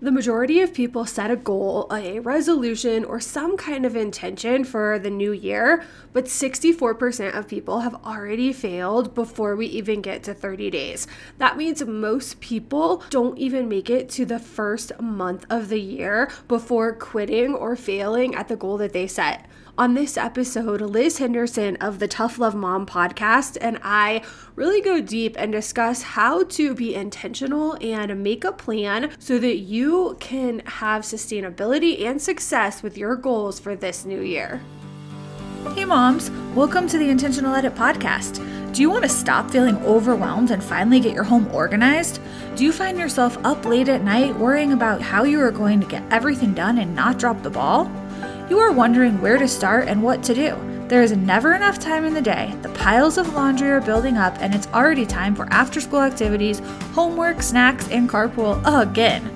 [0.00, 4.96] The majority of people set a goal, a resolution, or some kind of intention for
[4.96, 10.34] the new year, but 64% of people have already failed before we even get to
[10.34, 11.08] 30 days.
[11.38, 16.30] That means most people don't even make it to the first month of the year
[16.46, 19.46] before quitting or failing at the goal that they set.
[19.78, 24.24] On this episode, Liz Henderson of the Tough Love Mom podcast and I
[24.56, 29.58] really go deep and discuss how to be intentional and make a plan so that
[29.58, 34.60] you can have sustainability and success with your goals for this new year.
[35.76, 38.44] Hey, moms, welcome to the Intentional Edit podcast.
[38.74, 42.20] Do you want to stop feeling overwhelmed and finally get your home organized?
[42.56, 45.86] Do you find yourself up late at night worrying about how you are going to
[45.86, 47.88] get everything done and not drop the ball?
[48.48, 50.56] You are wondering where to start and what to do.
[50.88, 52.54] There is never enough time in the day.
[52.62, 56.62] The piles of laundry are building up, and it's already time for after school activities,
[56.94, 59.30] homework, snacks, and carpool again.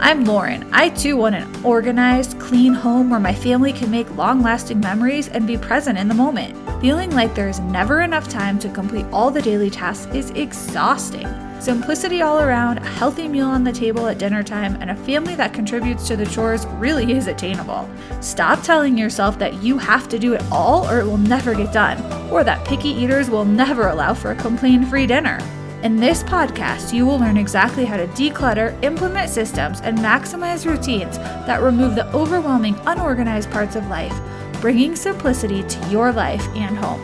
[0.00, 0.66] I'm Lauren.
[0.72, 5.28] I too want an organized, clean home where my family can make long lasting memories
[5.28, 6.56] and be present in the moment.
[6.80, 11.28] Feeling like there is never enough time to complete all the daily tasks is exhausting.
[11.64, 15.34] Simplicity all around, a healthy meal on the table at dinner time, and a family
[15.34, 17.88] that contributes to the chores really is attainable.
[18.20, 21.72] Stop telling yourself that you have to do it all or it will never get
[21.72, 21.98] done,
[22.30, 25.38] or that picky eaters will never allow for a complaint free dinner.
[25.82, 31.16] In this podcast, you will learn exactly how to declutter, implement systems, and maximize routines
[31.16, 34.14] that remove the overwhelming, unorganized parts of life,
[34.60, 37.00] bringing simplicity to your life and home.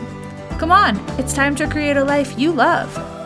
[0.59, 3.20] Come on, it's time to create a life you love.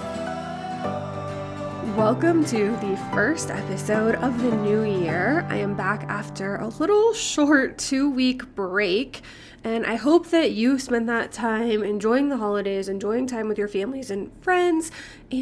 [1.96, 5.46] Welcome to the first episode of the new year.
[5.48, 9.22] I am back after a little short two week break.
[9.64, 13.70] And I hope that you spent that time enjoying the holidays, enjoying time with your
[13.70, 14.92] families and friends,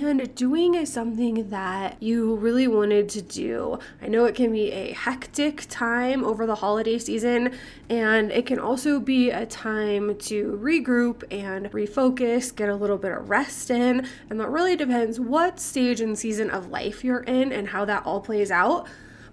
[0.02, 3.80] and doing something that you really wanted to do.
[4.02, 7.54] I know it can be a hectic time over the holiday season,
[7.90, 13.12] and it can also be a time to regroup and refocus, get a little bit
[13.12, 14.08] of rest in.
[14.30, 18.06] And that really depends what stage and season of life you're in and how that
[18.06, 18.88] all plays out.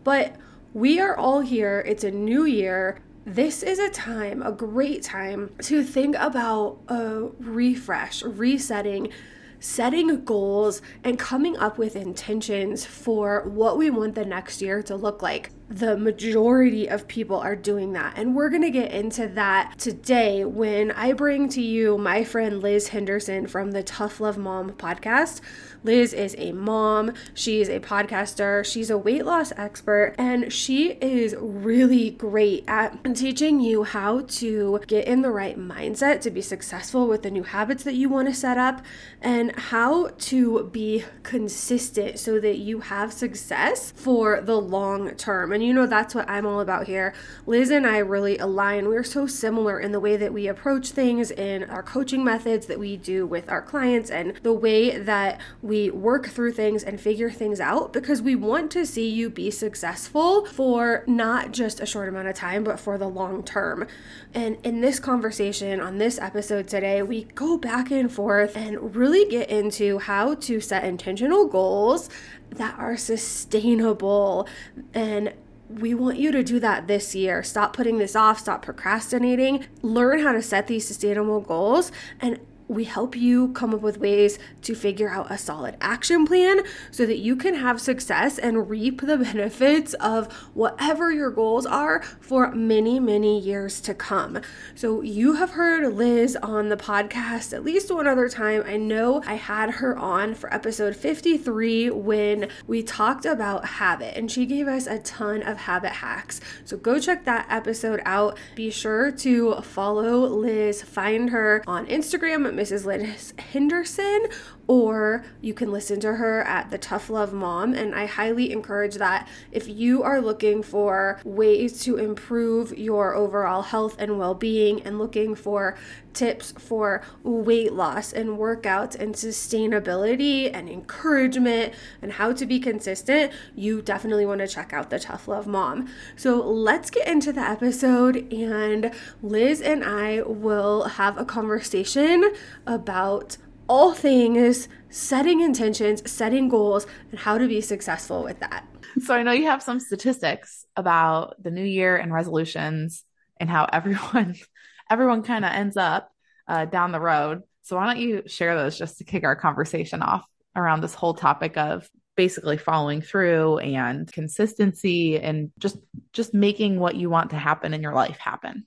[0.04, 0.36] But
[0.74, 1.82] we are all here.
[1.86, 7.28] It's a new year this is a time, a great time to think about a
[7.38, 9.12] refresh, resetting,
[9.60, 14.96] setting goals, and coming up with intentions for what we want the next year to
[14.96, 18.14] look like the majority of people are doing that.
[18.16, 22.60] And we're going to get into that today when I bring to you my friend
[22.60, 25.40] Liz Henderson from the Tough Love Mom podcast.
[25.84, 31.36] Liz is a mom, she's a podcaster, she's a weight loss expert, and she is
[31.38, 37.06] really great at teaching you how to get in the right mindset to be successful
[37.06, 38.84] with the new habits that you want to set up
[39.20, 45.52] and how to be consistent so that you have success for the long term.
[45.52, 47.12] And and you know, that's what I'm all about here.
[47.44, 48.88] Liz and I really align.
[48.88, 52.78] We're so similar in the way that we approach things, in our coaching methods that
[52.78, 57.30] we do with our clients, and the way that we work through things and figure
[57.30, 62.08] things out because we want to see you be successful for not just a short
[62.08, 63.86] amount of time, but for the long term.
[64.34, 69.28] And in this conversation on this episode today, we go back and forth and really
[69.30, 72.10] get into how to set intentional goals
[72.50, 74.48] that are sustainable
[74.92, 75.32] and
[75.70, 77.42] we want you to do that this year.
[77.42, 82.84] Stop putting this off, stop procrastinating, learn how to set these sustainable goals, and we
[82.84, 86.60] help you come up with ways to figure out a solid action plan
[86.92, 92.00] so that you can have success and reap the benefits of whatever your goals are
[92.20, 94.40] for many, many years to come.
[94.76, 98.62] So, you have heard Liz on the podcast at least one other time.
[98.64, 104.30] I know I had her on for episode 53 when we talked about habit, and
[104.30, 106.40] she gave us a ton of habit hacks.
[106.64, 108.38] So, go check that episode out.
[108.54, 112.84] Be sure to follow Liz, find her on Instagram Mrs.
[112.84, 114.26] Liz Henderson,
[114.70, 117.74] or you can listen to her at the Tough Love Mom.
[117.74, 123.62] And I highly encourage that if you are looking for ways to improve your overall
[123.62, 125.76] health and well being and looking for
[126.12, 133.32] tips for weight loss and workouts and sustainability and encouragement and how to be consistent,
[133.56, 135.88] you definitely want to check out the Tough Love Mom.
[136.14, 142.32] So let's get into the episode, and Liz and I will have a conversation
[142.68, 143.36] about
[143.70, 148.66] all things setting intentions, setting goals, and how to be successful with that.
[149.04, 153.04] So I know you have some statistics about the new year and resolutions
[153.38, 154.34] and how everyone
[154.90, 156.10] everyone kind of ends up
[156.48, 157.42] uh, down the road.
[157.62, 160.26] So why don't you share those just to kick our conversation off
[160.56, 165.78] around this whole topic of basically following through and consistency and just
[166.12, 168.66] just making what you want to happen in your life happen.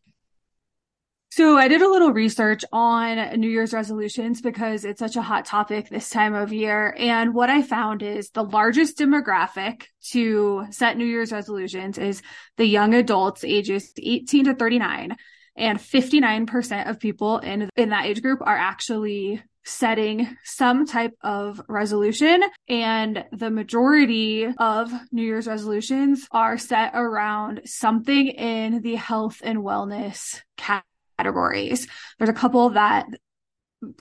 [1.35, 5.45] So I did a little research on New Year's resolutions because it's such a hot
[5.45, 6.95] topic this time of year.
[6.95, 12.21] And what I found is the largest demographic to set New Year's resolutions is
[12.57, 15.15] the young adults ages 18 to 39.
[15.55, 21.59] And 59% of people in, in that age group are actually setting some type of
[21.67, 22.43] resolution.
[22.69, 29.57] And the majority of New Year's resolutions are set around something in the health and
[29.57, 30.85] wellness category
[31.23, 31.87] categories.
[32.17, 33.07] There's a couple that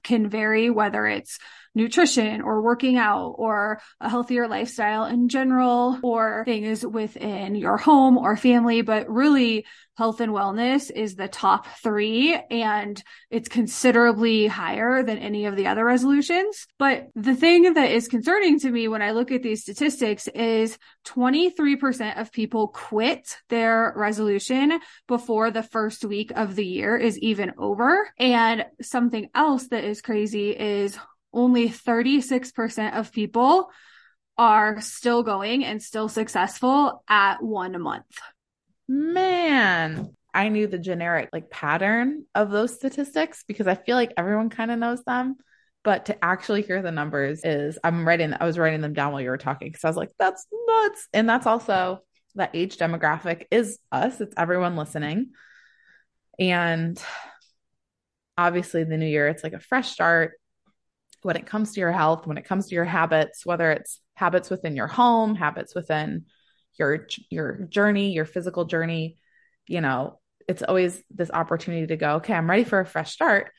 [0.03, 1.39] can vary, whether it's
[1.75, 8.19] nutrition or working out or a healthier lifestyle in general or things within your home
[8.19, 8.83] or family.
[8.83, 9.65] But really,
[9.97, 15.67] health and wellness is the top three and it's considerably higher than any of the
[15.67, 16.67] other resolutions.
[16.79, 20.79] But the thing that is concerning to me when I look at these statistics is
[21.07, 27.53] 23% of people quit their resolution before the first week of the year is even
[27.59, 28.11] over.
[28.19, 30.99] And something else that is crazy is
[31.35, 33.71] only 36% of people
[34.39, 38.19] are still going and still successful at one month.
[38.89, 44.51] Man, I knew the generic like pattern of those statistics because I feel like everyone
[44.51, 45.37] kind of knows them.
[45.85, 49.21] But to actually hear the numbers is I'm writing, I was writing them down while
[49.21, 51.09] you were talking because I was like, that's nuts.
[51.13, 52.01] And that's also
[52.37, 55.33] that age demographic is us, it's everyone listening.
[56.39, 57.03] And
[58.39, 60.35] obviously, the new year, it's like a fresh start
[61.23, 64.51] when it comes to your health, when it comes to your habits, whether it's habits
[64.51, 66.27] within your home, habits within
[66.79, 69.19] your your journey, your physical journey,
[69.67, 73.53] you know, it's always this opportunity to go, okay, I'm ready for a fresh start.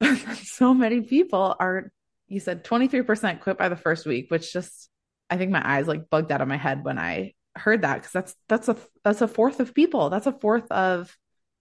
[0.42, 1.92] so many people are
[2.28, 4.88] you said 23% quit by the first week, which just
[5.28, 8.12] I think my eyes like bugged out of my head when I heard that because
[8.12, 10.10] that's that's a that's a fourth of people.
[10.10, 11.16] That's a fourth of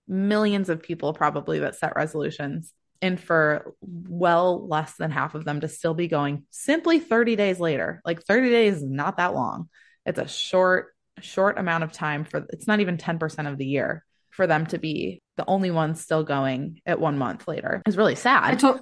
[0.07, 5.61] millions of people probably that set resolutions and for well less than half of them
[5.61, 8.01] to still be going simply 30 days later.
[8.05, 9.69] Like 30 days is not that long.
[10.06, 14.03] It's a short, short amount of time for it's not even 10% of the year
[14.30, 17.81] for them to be the only ones still going at one month later.
[17.86, 18.53] It's really sad.
[18.53, 18.80] I to-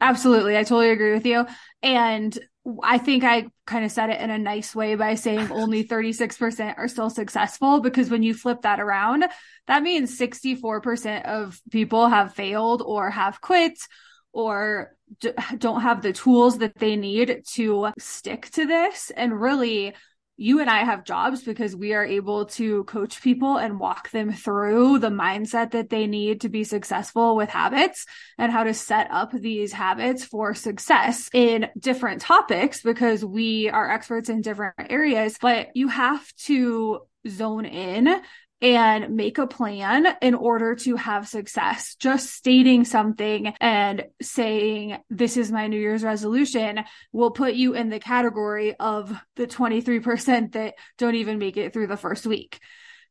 [0.00, 0.56] absolutely.
[0.56, 1.46] I totally agree with you.
[1.82, 2.38] And
[2.82, 6.78] I think I kind of said it in a nice way by saying only 36%
[6.78, 9.24] are still successful because when you flip that around,
[9.66, 13.78] that means 64% of people have failed or have quit
[14.32, 14.94] or
[15.58, 19.10] don't have the tools that they need to stick to this.
[19.14, 19.94] And really,
[20.36, 24.32] you and I have jobs because we are able to coach people and walk them
[24.32, 28.06] through the mindset that they need to be successful with habits
[28.38, 33.90] and how to set up these habits for success in different topics because we are
[33.90, 35.36] experts in different areas.
[35.40, 38.20] But you have to zone in
[38.62, 41.96] and make a plan in order to have success.
[41.96, 46.80] Just stating something and saying, this is my New Year's resolution
[47.12, 51.88] will put you in the category of the 23% that don't even make it through
[51.88, 52.60] the first week.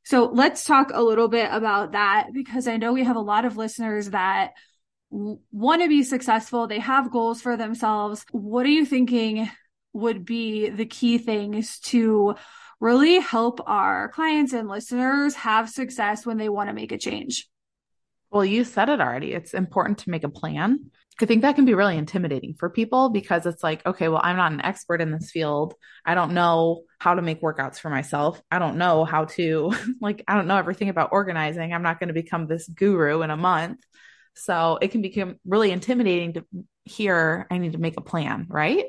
[0.03, 3.44] So let's talk a little bit about that because I know we have a lot
[3.44, 4.51] of listeners that
[5.09, 6.65] want to be successful.
[6.65, 8.25] They have goals for themselves.
[8.31, 9.50] What are you thinking
[9.92, 12.36] would be the key things to
[12.81, 17.47] really help our clients and listeners have success when they want to make a change.
[18.31, 19.33] Well, you said it already.
[19.33, 20.91] It's important to make a plan.
[21.21, 24.38] I think that can be really intimidating for people because it's like, okay, well, I'm
[24.38, 25.75] not an expert in this field.
[26.03, 28.41] I don't know how to make workouts for myself.
[28.50, 29.71] I don't know how to,
[30.01, 31.73] like, I don't know everything about organizing.
[31.73, 33.81] I'm not going to become this guru in a month.
[34.33, 36.45] So it can become really intimidating to
[36.85, 38.85] hear I need to make a plan, right?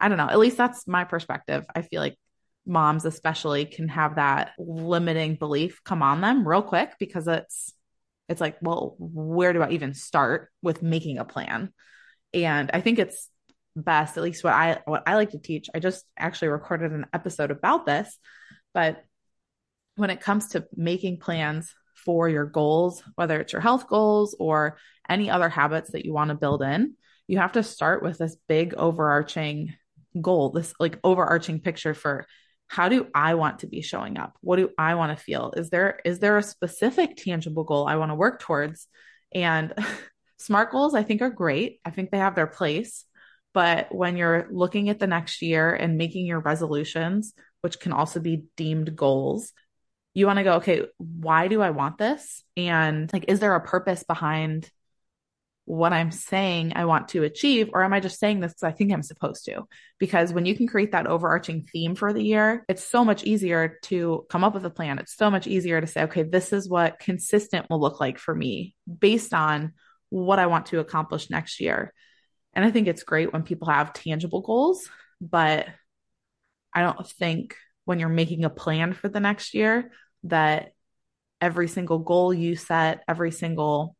[0.00, 0.28] I don't know.
[0.28, 1.66] At least that's my perspective.
[1.74, 2.16] I feel like
[2.66, 7.72] moms especially can have that limiting belief come on them real quick because it's
[8.28, 11.72] it's like well where do i even start with making a plan?
[12.34, 13.30] And i think it's
[13.76, 15.68] best at least what i what i like to teach.
[15.74, 18.18] I just actually recorded an episode about this
[18.74, 19.04] but
[19.94, 24.76] when it comes to making plans for your goals whether it's your health goals or
[25.08, 26.94] any other habits that you want to build in
[27.28, 29.74] you have to start with this big overarching
[30.20, 32.26] goal this like overarching picture for
[32.68, 34.36] how do I want to be showing up?
[34.40, 35.52] What do I want to feel?
[35.56, 38.88] Is there is there a specific tangible goal I want to work towards?
[39.32, 39.72] And
[40.38, 41.80] SMART goals I think are great.
[41.84, 43.04] I think they have their place.
[43.54, 47.32] But when you're looking at the next year and making your resolutions,
[47.62, 49.52] which can also be deemed goals,
[50.12, 52.42] you want to go, okay, why do I want this?
[52.56, 54.70] And like, is there a purpose behind
[55.66, 58.70] what I'm saying I want to achieve, or am I just saying this because I
[58.72, 59.64] think I'm supposed to?
[59.98, 63.78] Because when you can create that overarching theme for the year, it's so much easier
[63.82, 65.00] to come up with a plan.
[65.00, 68.32] It's so much easier to say, okay, this is what consistent will look like for
[68.32, 69.72] me based on
[70.08, 71.92] what I want to accomplish next year.
[72.54, 74.88] And I think it's great when people have tangible goals,
[75.20, 75.66] but
[76.72, 77.56] I don't think
[77.86, 79.90] when you're making a plan for the next year
[80.24, 80.72] that
[81.40, 83.95] every single goal you set, every single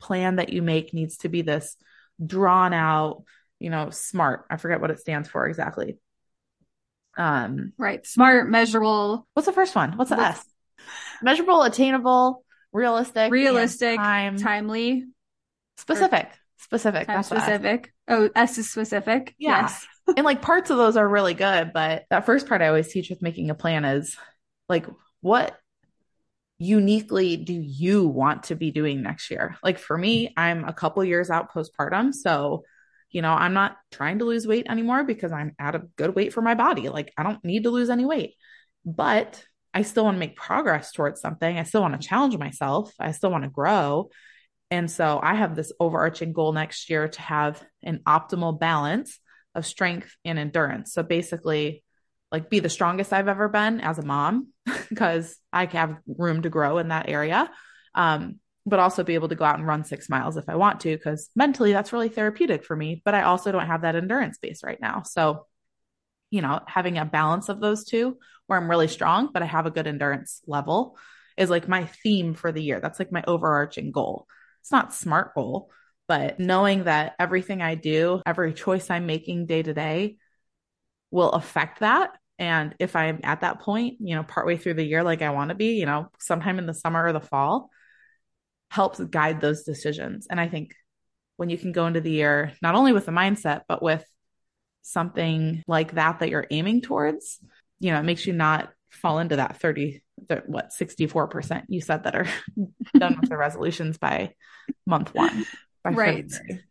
[0.00, 1.76] plan that you make needs to be this
[2.24, 3.24] drawn out,
[3.58, 4.44] you know, smart.
[4.50, 5.98] I forget what it stands for exactly.
[7.16, 8.06] Um, right.
[8.06, 9.26] Smart, measurable.
[9.34, 9.96] What's the first one?
[9.96, 10.44] What's the S?
[11.20, 15.04] Measurable, attainable, realistic, realistic, time, timely,
[15.76, 17.08] specific, specific.
[17.08, 17.92] That's specific.
[18.06, 19.34] Oh, S is specific.
[19.38, 19.62] Yeah.
[19.62, 19.86] Yes.
[20.16, 23.10] and like parts of those are really good, but that first part I always teach
[23.10, 24.16] with making a plan is
[24.68, 24.86] like,
[25.20, 25.58] what
[26.58, 29.56] uniquely do you want to be doing next year?
[29.62, 30.40] Like for me, mm-hmm.
[30.40, 32.12] I'm a couple years out postpartum.
[32.12, 32.64] So,
[33.10, 36.32] you know, I'm not trying to lose weight anymore because I'm at a good weight
[36.32, 36.88] for my body.
[36.88, 38.34] Like I don't need to lose any weight,
[38.84, 41.58] but I still want to make progress towards something.
[41.58, 42.92] I still want to challenge myself.
[42.98, 44.10] I still want to grow.
[44.70, 49.18] And so I have this overarching goal next year to have an optimal balance
[49.54, 50.92] of strength and endurance.
[50.92, 51.84] So basically,
[52.30, 54.48] like be the strongest I've ever been as a mom
[54.88, 57.50] because I have room to grow in that area.
[57.94, 60.80] Um, but also be able to go out and run six miles if I want
[60.80, 63.00] to, because mentally that's really therapeutic for me.
[63.02, 65.02] But I also don't have that endurance base right now.
[65.04, 65.46] So,
[66.30, 69.64] you know, having a balance of those two where I'm really strong, but I have
[69.64, 70.98] a good endurance level
[71.38, 72.80] is like my theme for the year.
[72.80, 74.26] That's like my overarching goal.
[74.60, 75.70] It's not smart goal,
[76.06, 80.18] but knowing that everything I do, every choice I'm making day to day
[81.10, 82.10] will affect that.
[82.38, 85.48] And if I'm at that point, you know, partway through the year, like I want
[85.48, 87.70] to be, you know, sometime in the summer or the fall,
[88.70, 90.26] helps guide those decisions.
[90.30, 90.72] And I think
[91.36, 94.04] when you can go into the year, not only with the mindset, but with
[94.82, 97.38] something like that that you're aiming towards,
[97.80, 100.02] you know, it makes you not fall into that 30,
[100.46, 102.26] what, 64% you said that are
[102.98, 104.32] done with the resolutions by
[104.86, 105.44] month one.
[105.82, 106.30] By right.
[106.30, 106.64] February.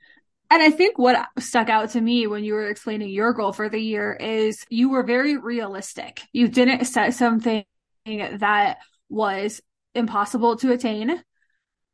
[0.50, 3.68] And I think what stuck out to me when you were explaining your goal for
[3.68, 6.22] the year is you were very realistic.
[6.32, 7.66] You didn't set something
[8.06, 8.78] that
[9.10, 9.62] was
[9.94, 11.22] impossible to attain.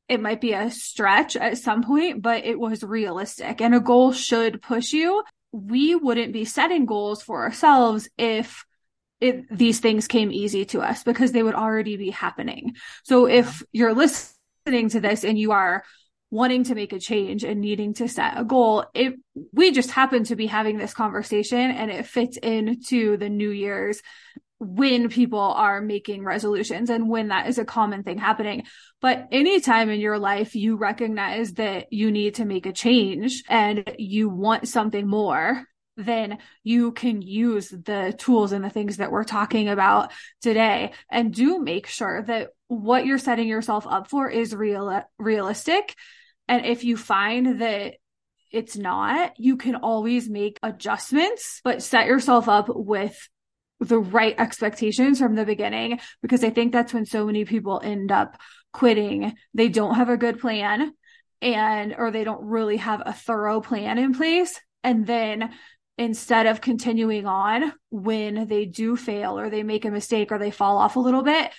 [0.07, 4.11] It might be a stretch at some point, but it was realistic and a goal
[4.11, 5.23] should push you.
[5.51, 8.65] We wouldn't be setting goals for ourselves if
[9.19, 12.75] it, these things came easy to us because they would already be happening.
[13.03, 15.83] So if you're listening to this and you are
[16.33, 18.83] wanting to make a change and needing to set a goal.
[18.95, 19.13] It,
[19.51, 24.01] we just happen to be having this conversation and it fits into the New Year's
[24.57, 28.63] when people are making resolutions and when that is a common thing happening.
[28.99, 33.93] But anytime in your life you recognize that you need to make a change and
[33.99, 35.65] you want something more,
[35.97, 40.11] then you can use the tools and the things that we're talking about
[40.41, 45.93] today and do make sure that what you're setting yourself up for is real realistic
[46.47, 47.95] and if you find that
[48.51, 53.17] it's not, you can always make adjustments, but set yourself up with
[53.79, 58.11] the right expectations from the beginning because I think that's when so many people end
[58.11, 58.37] up
[58.71, 59.35] quitting.
[59.53, 60.93] They don't have a good plan
[61.41, 65.51] and or they don't really have a thorough plan in place and then
[65.97, 70.51] instead of continuing on when they do fail or they make a mistake or they
[70.51, 71.51] fall off a little bit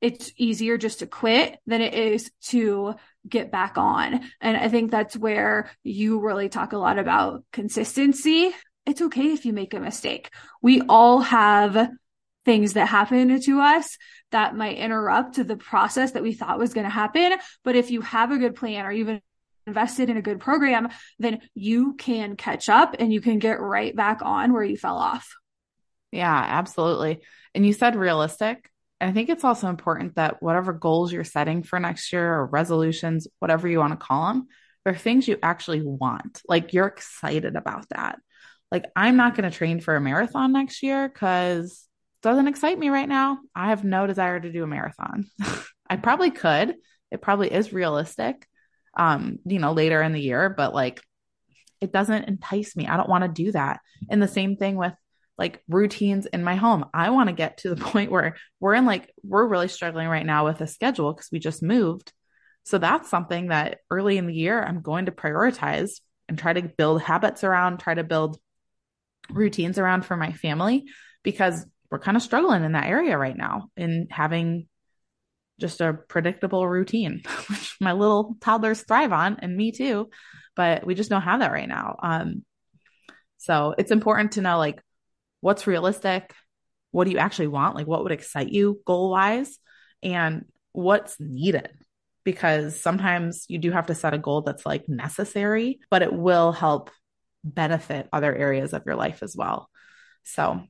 [0.00, 2.94] it's easier just to quit than it is to
[3.28, 4.20] get back on.
[4.40, 8.50] And I think that's where you really talk a lot about consistency.
[8.86, 10.30] It's okay if you make a mistake.
[10.62, 11.90] We all have
[12.44, 13.98] things that happen to us
[14.30, 17.34] that might interrupt the process that we thought was going to happen.
[17.64, 19.20] But if you have a good plan or you've
[19.66, 23.94] invested in a good program, then you can catch up and you can get right
[23.94, 25.34] back on where you fell off.
[26.10, 27.20] Yeah, absolutely.
[27.54, 28.70] And you said realistic.
[29.00, 33.28] I think it's also important that whatever goals you're setting for next year or resolutions,
[33.38, 34.48] whatever you want to call them,
[34.84, 36.42] they're things you actually want.
[36.48, 38.18] Like you're excited about that.
[38.72, 42.78] Like I'm not going to train for a marathon next year because it doesn't excite
[42.78, 43.38] me right now.
[43.54, 45.26] I have no desire to do a marathon.
[45.90, 46.74] I probably could.
[47.10, 48.46] It probably is realistic,
[48.96, 51.00] um, you know, later in the year, but like
[51.80, 52.86] it doesn't entice me.
[52.86, 53.80] I don't want to do that.
[54.10, 54.94] And the same thing with
[55.38, 56.86] like routines in my home.
[56.92, 60.26] I want to get to the point where we're in like, we're really struggling right
[60.26, 62.12] now with a schedule because we just moved.
[62.64, 66.62] So that's something that early in the year, I'm going to prioritize and try to
[66.62, 68.38] build habits around, try to build
[69.30, 70.86] routines around for my family
[71.22, 74.66] because we're kind of struggling in that area right now in having
[75.58, 80.10] just a predictable routine, which my little toddlers thrive on, and me too.
[80.54, 81.96] But we just don't have that right now.
[82.02, 82.44] Um,
[83.38, 84.80] so it's important to know like
[85.40, 86.34] what's realistic,
[86.90, 89.58] what do you actually want, like what would excite you goal wise,
[90.02, 91.70] and what's needed.
[92.24, 96.52] Because sometimes you do have to set a goal that's like necessary, but it will
[96.52, 96.90] help
[97.42, 99.70] benefit other areas of your life as well.
[100.24, 100.62] So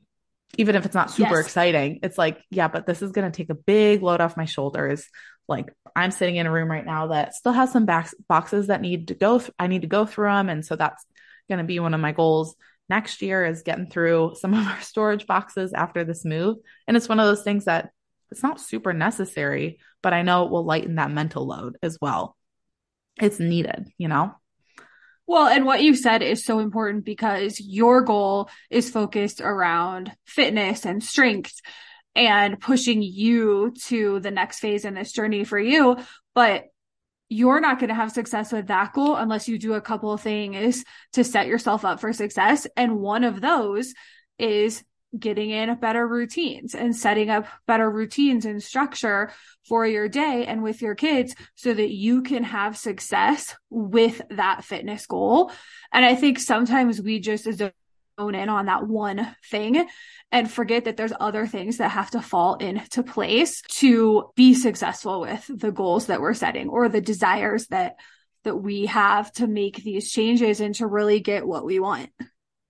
[0.56, 1.46] even if it's not super yes.
[1.46, 4.44] exciting, it's like, yeah, but this is going to take a big load off my
[4.44, 5.08] shoulders.
[5.48, 7.86] Like I'm sitting in a room right now that still has some
[8.28, 9.38] boxes that need to go.
[9.38, 10.48] Th- I need to go through them.
[10.48, 11.04] And so that's
[11.48, 12.54] going to be one of my goals
[12.88, 16.56] next year is getting through some of our storage boxes after this move.
[16.86, 17.90] And it's one of those things that
[18.30, 22.36] it's not super necessary, but I know it will lighten that mental load as well.
[23.20, 24.32] It's needed, you know?
[25.26, 30.86] Well, and what you said is so important because your goal is focused around fitness
[30.86, 31.60] and strength
[32.14, 35.98] and pushing you to the next phase in this journey for you.
[36.34, 36.64] But
[37.28, 40.20] you're not going to have success with that goal unless you do a couple of
[40.20, 42.66] things to set yourself up for success.
[42.76, 43.94] And one of those
[44.38, 44.82] is
[45.18, 49.32] getting in better routines and setting up better routines and structure
[49.66, 54.64] for your day and with your kids so that you can have success with that
[54.64, 55.50] fitness goal.
[55.92, 57.46] And I think sometimes we just
[58.18, 59.86] zone in on that one thing
[60.32, 65.20] and forget that there's other things that have to fall into place to be successful
[65.20, 67.96] with the goals that we're setting or the desires that
[68.44, 72.10] that we have to make these changes and to really get what we want.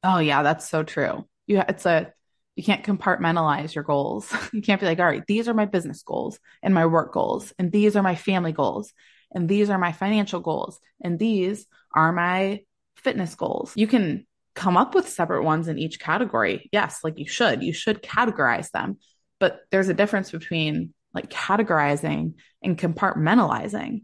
[0.02, 1.26] Oh yeah, that's so true.
[1.46, 2.12] You it's a
[2.56, 4.32] you can't compartmentalize your goals.
[4.52, 7.52] You can't be like, all right, these are my business goals and my work goals,
[7.58, 8.92] and these are my family goals,
[9.32, 12.62] and these are my financial goals, and these are my
[12.96, 13.72] fitness goals.
[13.76, 14.26] You can
[14.58, 16.68] come up with separate ones in each category.
[16.72, 17.62] Yes, like you should.
[17.62, 18.98] You should categorize them.
[19.38, 24.02] But there's a difference between like categorizing and compartmentalizing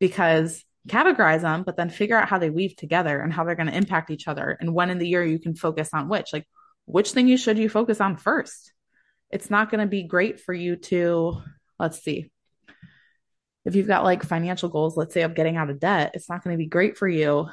[0.00, 3.68] because categorize them, but then figure out how they weave together and how they're going
[3.68, 6.32] to impact each other and when in the year you can focus on which.
[6.32, 6.46] Like
[6.86, 8.72] which thing you should you focus on first?
[9.30, 11.42] It's not going to be great for you to,
[11.78, 12.30] let's see,
[13.66, 16.42] if you've got like financial goals, let's say of getting out of debt, it's not
[16.42, 17.48] going to be great for you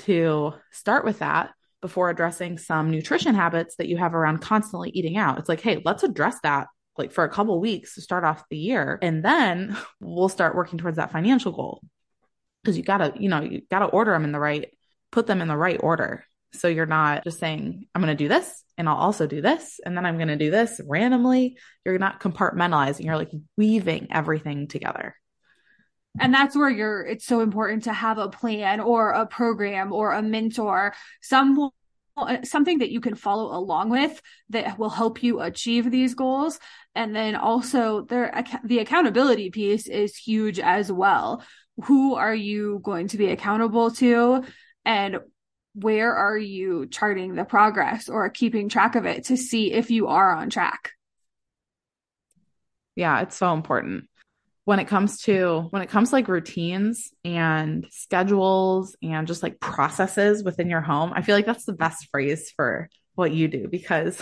[0.00, 5.16] to start with that before addressing some nutrition habits that you have around constantly eating
[5.16, 5.38] out.
[5.38, 8.56] It's like, hey, let's address that like for a couple weeks to start off the
[8.56, 11.82] year and then we'll start working towards that financial goal.
[12.64, 14.70] Cuz you got to, you know, you got to order them in the right
[15.14, 16.24] put them in the right order.
[16.54, 19.78] So you're not just saying, I'm to do this and I'll also do this.
[19.84, 21.56] And then I'm to do this randomly.
[21.84, 23.04] You're not compartmentalizing.
[23.04, 25.14] You're like weaving everything together.
[26.20, 30.12] And that's where you're, it's so important to have a plan or a program or
[30.12, 31.70] a mentor, some
[32.44, 36.60] something that you can follow along with that will help you achieve these goals
[36.94, 41.42] and then also there the accountability piece is huge as well
[41.82, 44.44] who are you going to be accountable to
[44.84, 45.18] and
[45.74, 50.06] where are you charting the progress or keeping track of it to see if you
[50.06, 50.92] are on track?
[52.94, 54.08] Yeah, it's so important.
[54.64, 59.60] When it comes to when it comes to like routines and schedules and just like
[59.60, 63.68] processes within your home, I feel like that's the best phrase for what you do
[63.68, 64.20] because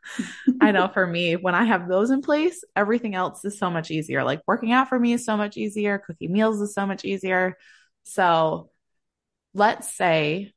[0.60, 3.90] I know for me, when I have those in place, everything else is so much
[3.90, 4.24] easier.
[4.24, 7.56] Like working out for me is so much easier, cooking meals is so much easier.
[8.04, 8.70] So
[9.54, 10.52] let's say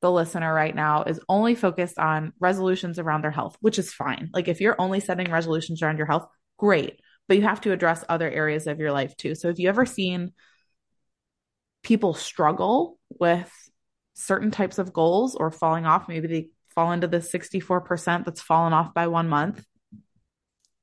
[0.00, 4.30] the listener right now is only focused on resolutions around their health, which is fine.
[4.32, 7.00] Like if you're only setting resolutions around your health, great.
[7.28, 9.34] But you have to address other areas of your life too.
[9.34, 10.32] So if you ever seen
[11.82, 13.50] people struggle with
[14.14, 18.72] certain types of goals or falling off, maybe they fall into the 64% that's fallen
[18.72, 19.64] off by one month.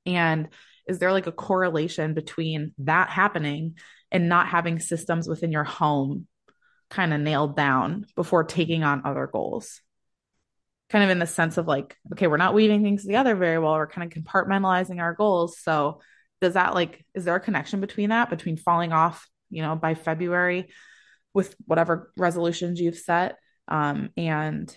[0.05, 0.49] And
[0.87, 3.77] is there like a correlation between that happening
[4.11, 6.27] and not having systems within your home
[6.93, 9.81] kind of nailed down before taking on other goals.
[10.89, 13.73] Kind of in the sense of like, okay, we're not weaving things together very well.
[13.73, 15.57] We're kind of compartmentalizing our goals.
[15.59, 16.01] So,
[16.41, 19.93] does that like, is there a connection between that, between falling off, you know, by
[19.93, 20.69] February
[21.33, 24.75] with whatever resolutions you've set um, and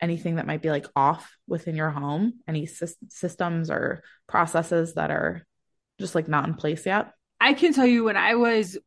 [0.00, 5.10] anything that might be like off within your home, any sy- systems or processes that
[5.10, 5.46] are
[6.00, 7.12] just like not in place yet?
[7.40, 8.78] I can tell you when I was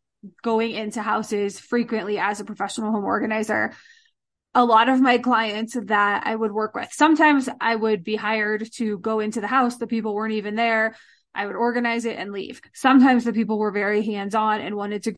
[0.44, 3.74] going into houses frequently as a professional home organizer
[4.56, 6.88] a lot of my clients that I would work with.
[6.94, 9.76] Sometimes I would be hired to go into the house.
[9.76, 10.96] The people weren't even there.
[11.36, 12.62] I would organize it and leave.
[12.74, 15.16] Sometimes the people were very hands on and wanted to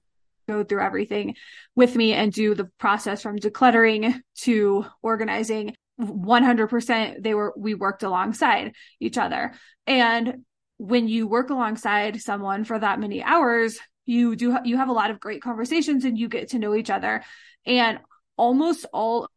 [0.48, 1.36] go through everything
[1.76, 5.76] with me and do the process from decluttering to organizing.
[6.00, 9.54] 100% they were, we worked alongside each other.
[9.86, 10.46] And
[10.78, 15.12] when you work alongside someone for that many hours, you do you have a lot
[15.12, 17.24] of great conversations and you get to know each other.
[17.66, 18.00] And
[18.38, 19.30] almost all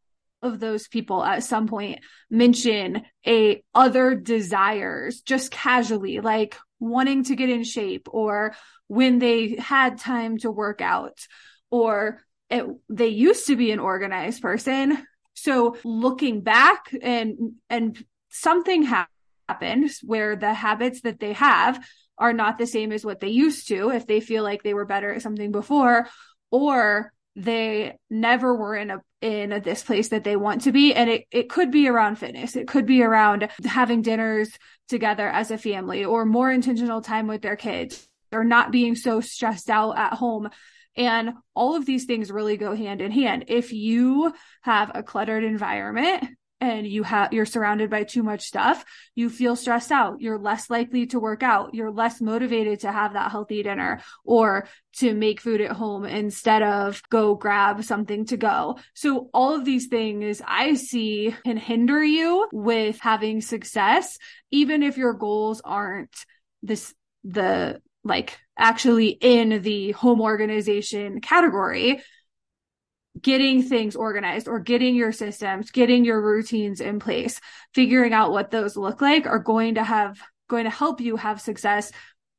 [0.42, 7.36] of those people at some point mention a other desires just casually like wanting to
[7.36, 8.54] get in shape or
[8.88, 11.18] when they had time to work out
[11.70, 15.06] or it, they used to be an organized person.
[15.34, 21.84] So looking back and and something happened where the habits that they have
[22.18, 24.84] are not the same as what they used to if they feel like they were
[24.84, 26.08] better at something before
[26.50, 30.94] or they never were in a in a, this place that they want to be.
[30.94, 32.56] And it, it could be around fitness.
[32.56, 34.50] It could be around having dinners
[34.88, 39.20] together as a family or more intentional time with their kids or not being so
[39.20, 40.48] stressed out at home.
[40.96, 43.44] And all of these things really go hand in hand.
[43.48, 46.24] If you have a cluttered environment
[46.60, 50.20] and you have you're surrounded by too much stuff you feel stressed out.
[50.20, 51.74] You're less likely to work out.
[51.74, 56.62] You're less motivated to have that healthy dinner or to make food at home instead
[56.62, 58.78] of go grab something to go.
[58.94, 64.18] So all of these things i see can hinder you with having success
[64.50, 66.24] even if your goals aren't
[66.62, 66.94] this
[67.24, 72.02] the like actually in the home organization category
[73.20, 77.40] getting things organized or getting your systems, getting your routines in place,
[77.74, 81.40] figuring out what those look like are going to have going to help you have
[81.40, 81.92] success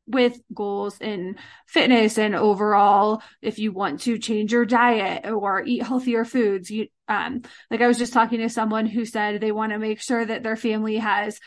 [0.08, 5.84] with goals in fitness and overall if you want to change your diet or eat
[5.84, 9.72] healthier foods you um like i was just talking to someone who said they want
[9.72, 11.40] to make sure that their family has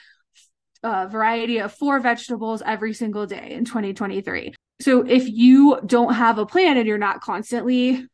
[0.82, 6.38] a variety of four vegetables every single day in 2023 so if you don't have
[6.38, 8.06] a plan and you're not constantly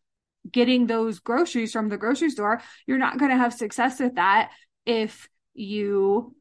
[0.50, 4.50] getting those groceries from the grocery store, you're not going to have success with that
[4.86, 6.34] if you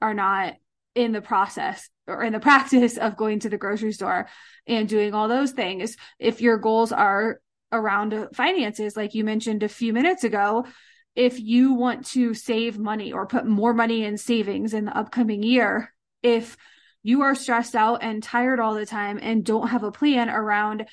[0.00, 0.54] are not
[0.94, 4.28] in the process or in the practice of going to the grocery store
[4.66, 5.96] and doing all those things.
[6.18, 7.40] If your goals are
[7.72, 10.66] around finances, like you mentioned a few minutes ago,
[11.14, 15.42] if you want to save money or put more money in savings in the upcoming
[15.42, 15.92] year,
[16.22, 16.56] if
[17.02, 20.86] you are stressed out and tired all the time and don't have a plan around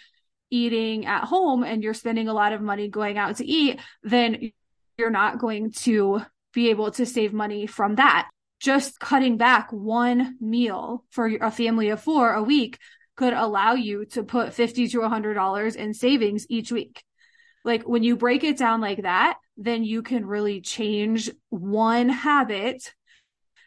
[0.54, 4.52] eating at home and you're spending a lot of money going out to eat, then
[4.98, 6.22] you're not going to
[6.54, 8.30] be able to save money from that.
[8.60, 12.78] Just cutting back one meal for a family of four a week
[13.16, 17.04] could allow you to put 50 to $100 in savings each week.
[17.66, 22.94] Like when you break it down like that, then you can really change one habit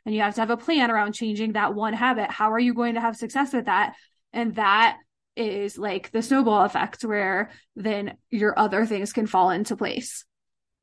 [0.04, 2.30] and you have to have a plan around changing that one habit.
[2.30, 3.96] How are you going to have success with that?
[4.32, 4.98] And that
[5.36, 10.24] is like the snowball effect where then your other things can fall into place.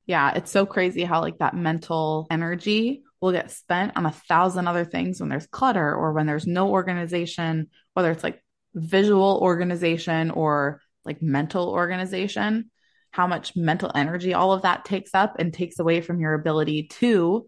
[0.06, 4.68] Yeah, it's so crazy how like that mental energy will get spent on a thousand
[4.68, 8.44] other things when there's clutter or when there's no organization, whether it's like
[8.76, 12.70] visual organization or like mental organization,
[13.12, 16.88] how much mental energy all of that takes up and takes away from your ability
[16.88, 17.48] to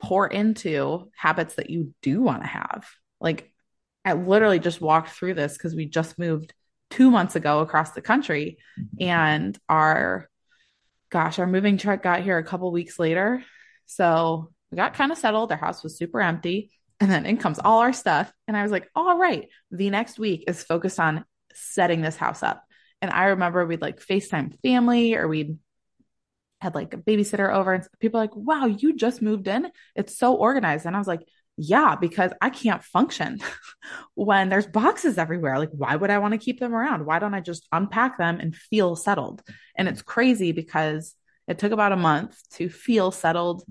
[0.00, 2.86] pour into habits that you do want to have.
[3.20, 3.50] Like
[4.06, 6.54] I literally just walked through this because we just moved
[6.90, 9.08] two months ago across the country mm-hmm.
[9.08, 10.28] and our
[11.10, 13.42] gosh our moving truck got here a couple weeks later.
[13.86, 15.50] So we got kind of settled.
[15.50, 16.70] Our house was super empty.
[17.00, 18.32] And then in comes all our stuff.
[18.46, 22.44] And i was like all right the next week is focused on setting this house
[22.44, 22.62] up.
[23.02, 25.58] And i remember we'd like facetime family or we'd
[26.60, 29.68] had like a babysitter over and people like wow you just moved in?
[29.96, 30.86] It's so organized.
[30.86, 33.40] And i was like yeah, because I can't function
[34.14, 35.58] when there's boxes everywhere.
[35.58, 37.06] Like, why would I want to keep them around?
[37.06, 39.42] Why don't I just unpack them and feel settled?
[39.76, 41.14] And it's crazy because
[41.48, 43.64] it took about a month to feel settled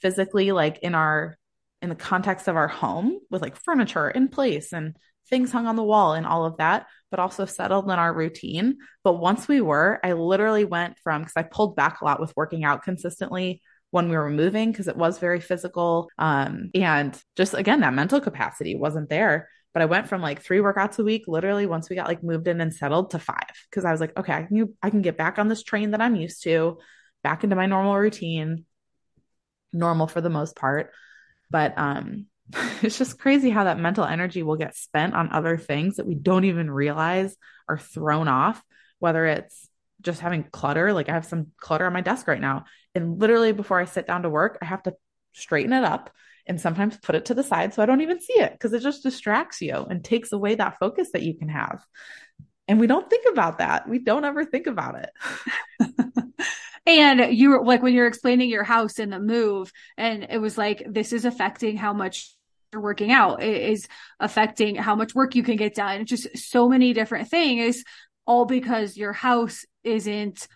[0.00, 1.38] physically, like in our,
[1.80, 4.96] in the context of our home with like furniture in place and
[5.30, 8.78] things hung on the wall and all of that, but also settled in our routine.
[9.02, 12.36] But once we were, I literally went from, because I pulled back a lot with
[12.36, 13.62] working out consistently
[13.96, 16.10] when we were moving because it was very physical.
[16.18, 19.48] Um, and just again, that mental capacity wasn't there.
[19.72, 22.46] But I went from like three workouts a week, literally once we got like moved
[22.46, 25.16] in and settled to five because I was like, okay, I can I can get
[25.16, 26.76] back on this train that I'm used to,
[27.24, 28.66] back into my normal routine,
[29.72, 30.92] normal for the most part.
[31.50, 32.26] But um,
[32.82, 36.16] it's just crazy how that mental energy will get spent on other things that we
[36.16, 37.34] don't even realize
[37.66, 38.62] are thrown off,
[38.98, 40.92] whether it's just having clutter.
[40.92, 42.64] Like I have some clutter on my desk right now.
[42.94, 44.94] And literally before I sit down to work, I have to
[45.32, 46.10] straighten it up
[46.46, 48.82] and sometimes put it to the side so I don't even see it because it
[48.82, 51.84] just distracts you and takes away that focus that you can have.
[52.68, 53.88] And we don't think about that.
[53.88, 55.90] We don't ever think about it.
[56.86, 60.58] and you were like when you're explaining your house and the move, and it was
[60.58, 62.32] like, this is affecting how much
[62.72, 66.00] you're working out is affecting how much work you can get done.
[66.00, 67.84] It's Just so many different things,
[68.26, 70.48] all because your house isn't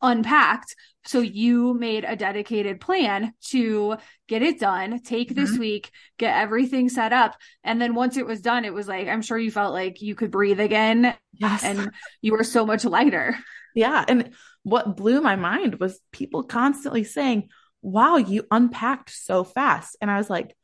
[0.00, 0.76] unpacked.
[1.04, 3.96] So you made a dedicated plan to
[4.28, 5.60] get it done, take this mm-hmm.
[5.60, 7.36] week, get everything set up.
[7.64, 10.14] And then once it was done, it was like, I'm sure you felt like you
[10.14, 11.14] could breathe again.
[11.32, 11.64] Yes.
[11.64, 13.36] And you were so much lighter.
[13.74, 14.04] Yeah.
[14.06, 14.30] And
[14.64, 17.48] what blew my mind was people constantly saying,
[17.80, 19.96] wow, you unpacked so fast.
[20.00, 20.54] And I was like,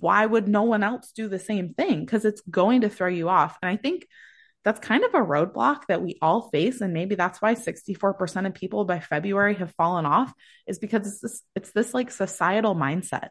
[0.00, 2.00] why would no one else do the same thing?
[2.00, 3.58] Because it's going to throw you off.
[3.62, 4.06] And I think
[4.64, 8.54] that's kind of a roadblock that we all face and maybe that's why 64% of
[8.54, 10.32] people by February have fallen off
[10.66, 13.28] is because it's this it's this like societal mindset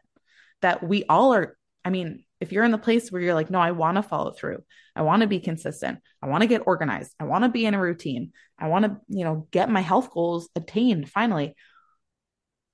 [0.62, 3.60] that we all are I mean if you're in the place where you're like no
[3.60, 4.62] I want to follow through.
[4.96, 6.00] I want to be consistent.
[6.20, 7.12] I want to get organized.
[7.20, 8.32] I want to be in a routine.
[8.58, 11.54] I want to you know get my health goals attained finally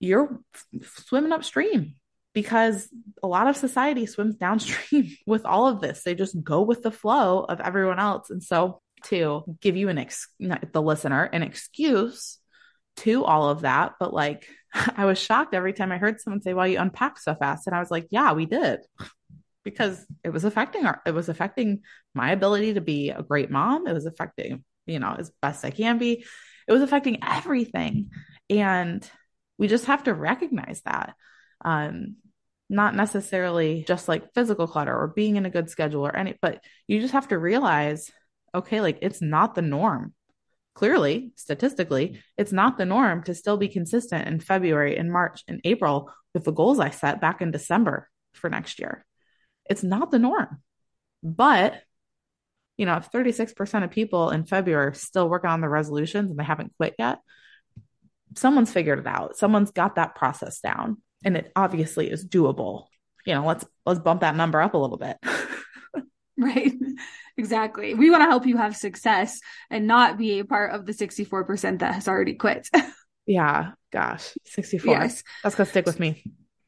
[0.01, 0.40] you're
[0.83, 1.95] swimming upstream
[2.35, 2.88] because
[3.23, 6.03] a lot of society swims downstream with all of this.
[6.03, 8.31] They just go with the flow of everyone else.
[8.31, 12.38] And so, to give you an ex, the listener, an excuse
[12.97, 14.47] to all of that, but like
[14.97, 17.77] I was shocked every time I heard someone say, "Well, you unpacked so fast," and
[17.77, 18.81] I was like, "Yeah, we did."
[19.64, 21.81] because it was affecting our it was affecting
[22.14, 25.70] my ability to be a great mom it was affecting you know as best i
[25.70, 26.25] can be
[26.68, 28.11] it was affecting everything
[28.51, 29.11] and
[29.59, 31.14] we just have to recognize that
[31.64, 32.16] um
[32.75, 36.63] not necessarily just like physical clutter or being in a good schedule or any, but
[36.87, 38.11] you just have to realize,
[38.55, 40.13] okay, like it's not the norm.
[40.75, 45.61] Clearly, statistically, it's not the norm to still be consistent in February and March and
[45.65, 49.07] April with the goals I set back in December for next year.
[49.71, 50.61] It's not the norm.
[51.23, 51.81] But,
[52.77, 56.39] you know, if 36% of people in February are still working on the resolutions and
[56.39, 57.21] they haven't quit yet,
[58.35, 59.37] someone's figured it out.
[59.37, 62.87] Someone's got that process down and it obviously is doable.
[63.27, 65.17] You know let's let's bump that number up a little bit.
[66.37, 66.73] Right.
[67.37, 67.95] Exactly.
[67.95, 71.81] We want to help you have success and not be a part of the 64%
[71.81, 72.69] that has already quit.
[73.27, 73.71] Yeah.
[73.91, 74.37] Gosh.
[74.45, 75.23] 64 yes.
[75.43, 76.23] that's gonna stick with me.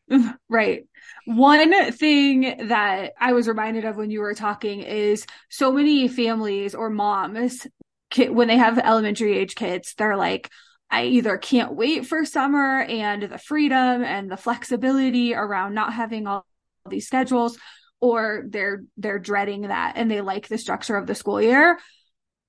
[0.48, 0.86] Right.
[1.26, 6.74] One thing that i was reminded of when you were talking is so many families
[6.74, 7.66] or moms
[8.16, 10.50] when they have elementary age kids they're like
[10.90, 16.26] I either can't wait for summer and the freedom and the flexibility around not having
[16.26, 16.46] all
[16.88, 17.58] these schedules
[18.00, 21.78] or they're they're dreading that and they like the structure of the school year.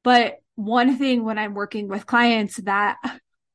[0.04, 2.98] But one thing when I'm working with clients that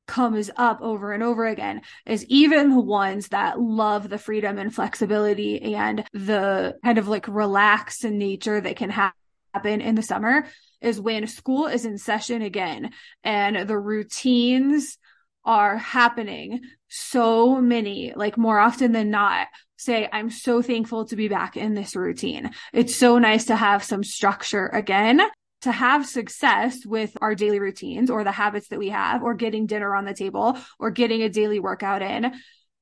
[0.07, 4.75] comes up over and over again is even the ones that love the freedom and
[4.75, 10.47] flexibility and the kind of like relaxed nature that can happen in the summer
[10.83, 12.91] is when school is in session again
[13.25, 14.99] and the routines
[15.45, 16.61] are happening.
[16.89, 21.75] So many, like more often than not, say, I'm so thankful to be back in
[21.75, 22.51] this routine.
[22.73, 25.21] It's so nice to have some structure again.
[25.63, 29.67] To have success with our daily routines or the habits that we have, or getting
[29.67, 32.33] dinner on the table, or getting a daily workout in,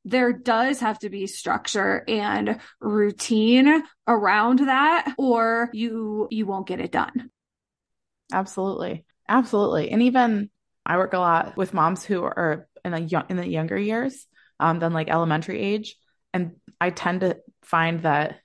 [0.06, 6.80] there does have to be structure and routine around that or you you won't get
[6.80, 7.30] it done
[8.32, 9.04] Absolutely.
[9.28, 9.90] Absolutely.
[9.90, 10.50] And even
[10.84, 14.26] I work a lot with moms who are in the young, in the younger years
[14.58, 15.96] um, than like elementary age.
[16.32, 18.40] And I tend to find that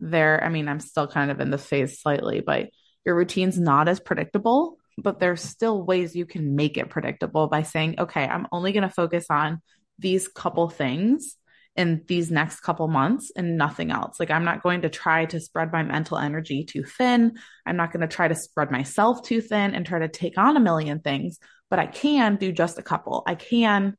[0.00, 2.70] there, I mean, I'm still kind of in this phase slightly, but
[3.04, 7.62] your routine's not as predictable, but there's still ways you can make it predictable by
[7.62, 9.62] saying, okay, I'm only going to focus on
[9.98, 11.36] these couple things
[11.78, 14.18] in these next couple months and nothing else.
[14.18, 17.38] Like, I'm not going to try to spread my mental energy too thin.
[17.64, 20.56] I'm not going to try to spread myself too thin and try to take on
[20.56, 21.38] a million things,
[21.70, 23.22] but I can do just a couple.
[23.28, 23.96] I can,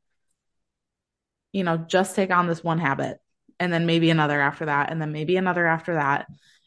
[1.52, 3.16] you know, just take on this one habit
[3.58, 6.26] and then maybe another after that, and then maybe another after that.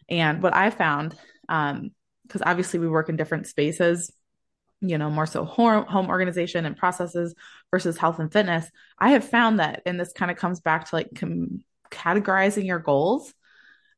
[0.10, 1.16] And what I found,
[1.48, 1.92] um,
[2.24, 4.12] because obviously we work in different spaces
[4.84, 7.34] you know, more so home, organization and processes
[7.72, 8.70] versus health and fitness,
[9.00, 12.80] I have found that, and this kind of comes back to like com- categorizing your
[12.80, 13.34] goals.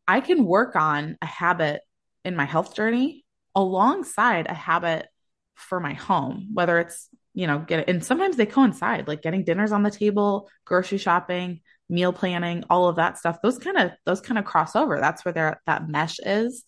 [0.08, 1.82] I can work on a habit
[2.24, 5.08] in my health journey alongside a habit
[5.56, 9.72] for my home, whether it's, you know, get and sometimes they coincide, like getting dinners
[9.72, 13.42] on the table, grocery shopping, meal planning, all of that stuff.
[13.42, 15.00] Those kind of those kind of cross over.
[15.00, 16.64] That's where their that mesh is.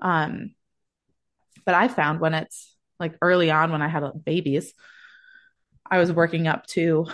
[0.00, 0.54] Um,
[1.64, 4.72] but I found when it's like early on when I had uh, babies,
[5.90, 7.06] I was working up to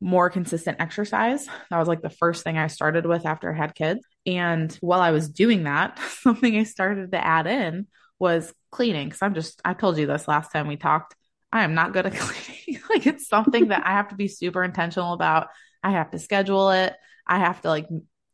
[0.00, 1.46] more consistent exercise.
[1.70, 4.06] That was like the first thing I started with after I had kids.
[4.26, 7.86] And while I was doing that, something I started to add in
[8.18, 9.10] was cleaning.
[9.10, 11.14] Cause I'm just, I told you this last time we talked.
[11.50, 12.82] I am not good at cleaning.
[12.90, 15.48] like it's something that I have to be super intentional about.
[15.82, 16.94] I have to schedule it.
[17.26, 17.86] I have to like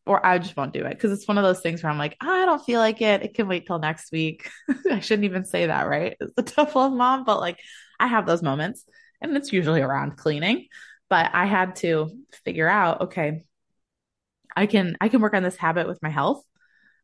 [0.07, 2.17] or I just won't do it because it's one of those things where I'm like,
[2.21, 3.23] ah, I don't feel like it.
[3.23, 4.51] It can wait till next week.
[4.91, 6.17] I shouldn't even say that, right?
[6.21, 7.59] It's the tough love mom, but like
[7.99, 8.85] I have those moments
[9.21, 10.67] and it's usually around cleaning.
[11.09, 12.11] But I had to
[12.45, 13.45] figure out, okay,
[14.57, 16.45] I can I can work on this habit with my health,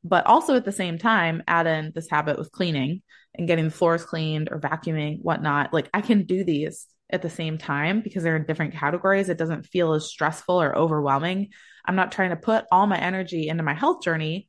[0.05, 3.03] but also at the same time add in this habit with cleaning
[3.35, 5.73] and getting the floors cleaned or vacuuming, whatnot.
[5.73, 9.29] Like I can do these at the same time because they're in different categories.
[9.29, 11.51] It doesn't feel as stressful or overwhelming.
[11.85, 14.49] I'm not trying to put all my energy into my health journey,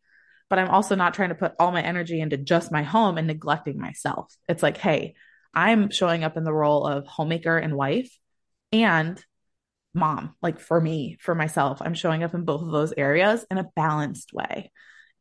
[0.50, 3.28] but I'm also not trying to put all my energy into just my home and
[3.28, 4.36] neglecting myself.
[4.48, 5.16] It's like, hey,
[5.54, 8.16] I'm showing up in the role of homemaker and wife
[8.72, 9.24] and
[9.94, 10.36] mom.
[10.42, 13.70] Like for me, for myself, I'm showing up in both of those areas in a
[13.76, 14.72] balanced way.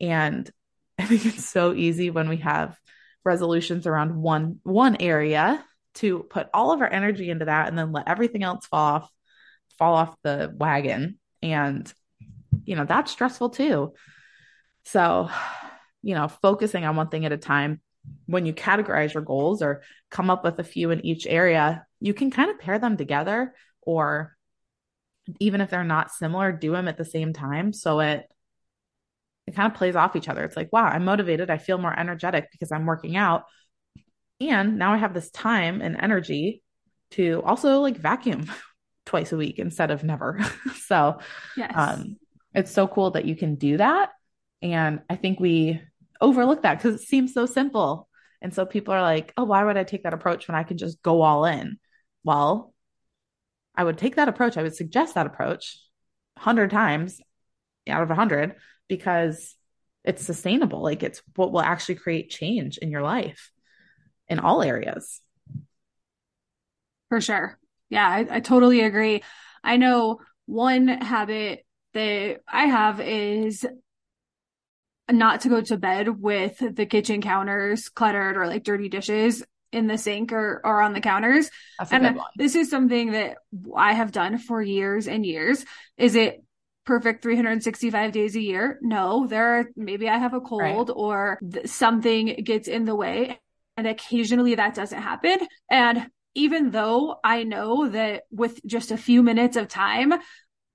[0.01, 0.51] And
[0.99, 2.77] I think it's so easy when we have
[3.25, 7.93] resolutions around one one area to put all of our energy into that and then
[7.93, 9.11] let everything else fall off
[9.79, 11.19] fall off the wagon.
[11.43, 11.93] And
[12.65, 13.95] you know that's stressful too.
[14.85, 15.31] So
[16.03, 17.81] you know focusing on one thing at a time.
[18.27, 22.15] When you categorize your goals or come up with a few in each area you
[22.15, 24.37] can kind of pair them together or
[25.39, 27.73] even if they're not similar do them at the same time.
[27.73, 28.27] So it
[29.47, 30.45] it kind of plays off each other.
[30.45, 31.51] It's like wow i'm motivated.
[31.51, 33.45] I feel more energetic because i'm working out
[34.41, 36.63] and now I have this time and energy
[37.13, 38.51] to also like vacuum
[39.07, 40.41] twice a week instead of never.
[40.87, 41.19] so
[41.57, 41.73] yes.
[41.75, 42.17] um,
[42.55, 44.11] it's so cool that you can do that.
[44.63, 45.81] And I think we
[46.21, 48.09] overlook that because it seems so simple.
[48.43, 50.79] And so people are like, oh, why would I take that approach when I can
[50.79, 51.79] just go all in?
[52.25, 52.73] Well,
[53.75, 54.57] I would take that approach.
[54.57, 55.79] I would suggest that approach
[56.37, 57.21] 100 times
[57.89, 58.57] out of 100
[58.89, 59.55] because
[60.05, 60.83] it's sustainable.
[60.83, 63.51] Like it's what will actually create change in your life
[64.31, 65.21] in all areas.
[67.11, 67.59] For sure.
[67.91, 69.23] Yeah, I, I totally agree.
[69.63, 73.67] I know one habit that I have is
[75.11, 79.89] not to go to bed with the kitchen counters cluttered or like dirty dishes in
[79.89, 81.51] the sink or, or on the counters.
[81.91, 83.39] and this is something that
[83.77, 85.65] I have done for years and years.
[85.97, 86.45] Is it
[86.87, 88.79] perfect 365 days a year?
[88.83, 90.97] No, there are, maybe I have a cold right.
[90.97, 93.41] or th- something gets in the way
[93.77, 95.39] and occasionally that doesn't happen.
[95.71, 100.15] And even though I know that with just a few minutes of time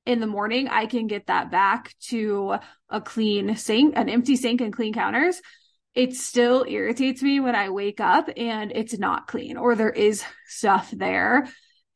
[0.06, 2.56] in the morning, I can get that back to
[2.90, 5.42] a clean sink, an empty sink and clean counters.
[5.94, 10.24] It still irritates me when I wake up and it's not clean or there is
[10.48, 11.48] stuff there.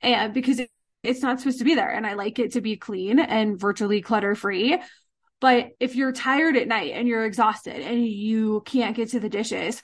[0.01, 0.69] And because it,
[1.03, 1.89] it's not supposed to be there.
[1.89, 4.81] And I like it to be clean and virtually clutter free.
[5.41, 9.29] But if you're tired at night and you're exhausted and you can't get to the
[9.29, 9.81] dishes,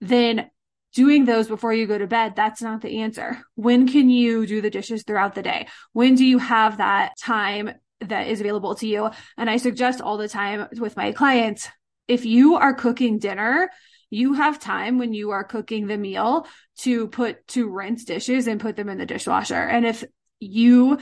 [0.00, 0.50] then
[0.94, 3.38] doing those before you go to bed, that's not the answer.
[3.56, 5.66] When can you do the dishes throughout the day?
[5.92, 9.10] When do you have that time that is available to you?
[9.36, 11.68] And I suggest all the time with my clients,
[12.06, 13.70] if you are cooking dinner,
[14.10, 16.46] you have time when you are cooking the meal
[16.78, 19.54] to put to rinse dishes and put them in the dishwasher.
[19.54, 20.04] And if
[20.38, 20.98] you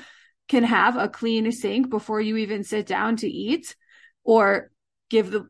[0.48, 3.76] can have a clean sink before you even sit down to eat
[4.24, 4.70] or
[5.10, 5.48] give the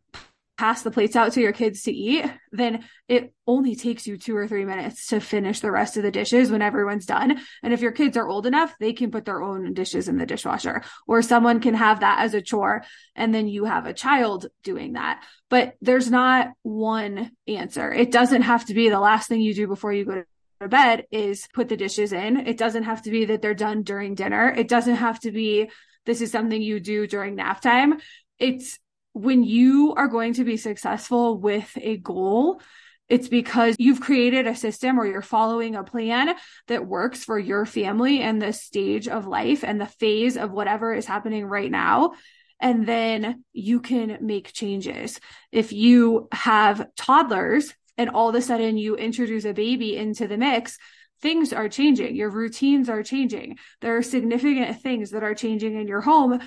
[0.62, 4.36] pass the plates out to your kids to eat, then it only takes you two
[4.36, 7.40] or three minutes to finish the rest of the dishes when everyone's done.
[7.64, 10.24] And if your kids are old enough, they can put their own dishes in the
[10.24, 12.84] dishwasher or someone can have that as a chore.
[13.16, 15.24] And then you have a child doing that.
[15.50, 17.92] But there's not one answer.
[17.92, 20.22] It doesn't have to be the last thing you do before you go
[20.60, 22.36] to bed is put the dishes in.
[22.36, 24.54] It doesn't have to be that they're done during dinner.
[24.56, 25.70] It doesn't have to be
[26.06, 27.98] this is something you do during nap time.
[28.38, 28.78] It's
[29.12, 32.60] when you are going to be successful with a goal,
[33.08, 36.34] it's because you've created a system or you're following a plan
[36.68, 40.94] that works for your family and the stage of life and the phase of whatever
[40.94, 42.12] is happening right now.
[42.58, 45.20] And then you can make changes.
[45.50, 50.38] If you have toddlers and all of a sudden you introduce a baby into the
[50.38, 50.78] mix,
[51.20, 52.16] things are changing.
[52.16, 53.58] Your routines are changing.
[53.80, 56.40] There are significant things that are changing in your home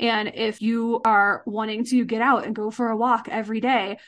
[0.00, 3.98] and if you are wanting to get out and go for a walk every day,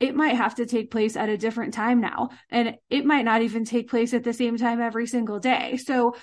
[0.00, 2.30] it might have to take place at a different time now.
[2.50, 5.76] And it might not even take place at the same time every single day.
[5.76, 6.16] So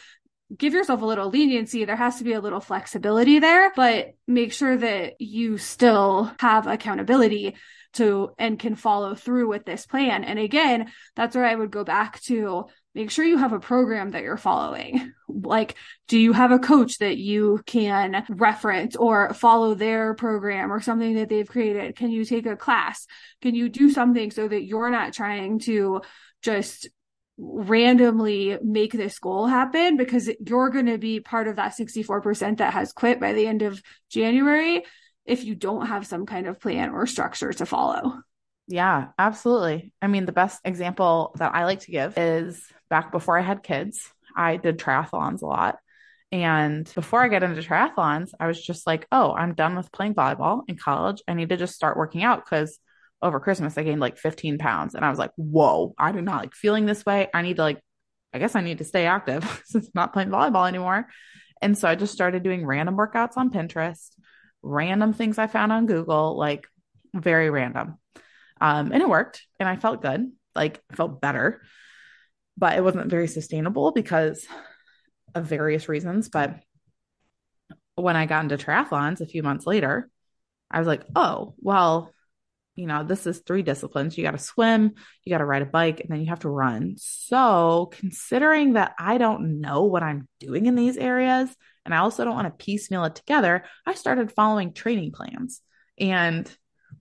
[0.55, 1.85] give yourself a little leniency.
[1.85, 6.67] There has to be a little flexibility there, but make sure that you still have
[6.67, 7.55] accountability
[7.93, 10.23] to and can follow through with this plan.
[10.23, 14.11] And again, that's where I would go back to make sure you have a program
[14.11, 15.13] that you're following.
[15.27, 15.75] Like,
[16.07, 21.15] do you have a coach that you can reference or follow their program or something
[21.15, 21.95] that they've created?
[21.95, 23.07] Can you take a class?
[23.41, 26.01] Can you do something so that you're not trying to
[26.43, 26.87] just
[27.37, 32.73] randomly make this goal happen because you're going to be part of that 64% that
[32.73, 34.83] has quit by the end of January
[35.25, 38.19] if you don't have some kind of plan or structure to follow.
[38.67, 39.91] Yeah, absolutely.
[40.01, 43.63] I mean, the best example that I like to give is back before I had
[43.63, 45.79] kids, I did triathlons a lot.
[46.31, 50.13] And before I get into triathlons, I was just like, oh, I'm done with playing
[50.13, 51.23] volleyball in college.
[51.27, 52.77] I need to just start working out because
[53.19, 54.93] over Christmas I gained like 15 pounds.
[54.93, 57.29] And I was like, whoa, I do not like feeling this way.
[57.33, 57.79] I need to like,
[58.31, 61.07] I guess I need to stay active since I'm not playing volleyball anymore.
[61.63, 64.11] And so I just started doing random workouts on Pinterest,
[64.61, 66.67] random things I found on Google, like
[67.11, 67.97] very random.
[68.61, 71.63] Um, and it worked and I felt good, like felt better,
[72.57, 74.45] but it wasn't very sustainable because
[75.35, 76.29] of various reasons.
[76.29, 76.59] But
[77.95, 80.09] when I got into triathlons a few months later,
[80.69, 82.11] I was like, oh, well,
[82.75, 84.17] you know, this is three disciplines.
[84.17, 84.93] You got to swim,
[85.23, 86.95] you got to ride a bike, and then you have to run.
[86.97, 92.25] So, considering that I don't know what I'm doing in these areas, and I also
[92.25, 95.61] don't want to piecemeal it together, I started following training plans.
[95.99, 96.49] And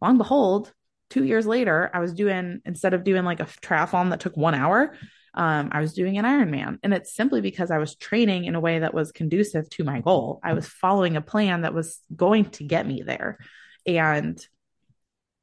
[0.03, 0.73] long and behold,
[1.09, 4.55] two years later, I was doing, instead of doing like a triathlon that took one
[4.55, 4.95] hour,
[5.35, 6.79] um, I was doing an Ironman.
[6.83, 10.01] And it's simply because I was training in a way that was conducive to my
[10.01, 10.41] goal.
[10.43, 13.39] I was following a plan that was going to get me there.
[13.87, 14.45] And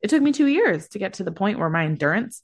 [0.01, 2.43] it took me two years to get to the point where my endurance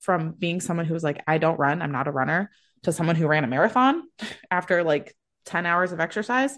[0.00, 2.50] from being someone who was like, I don't run, I'm not a runner,
[2.84, 4.02] to someone who ran a marathon
[4.50, 6.56] after like 10 hours of exercise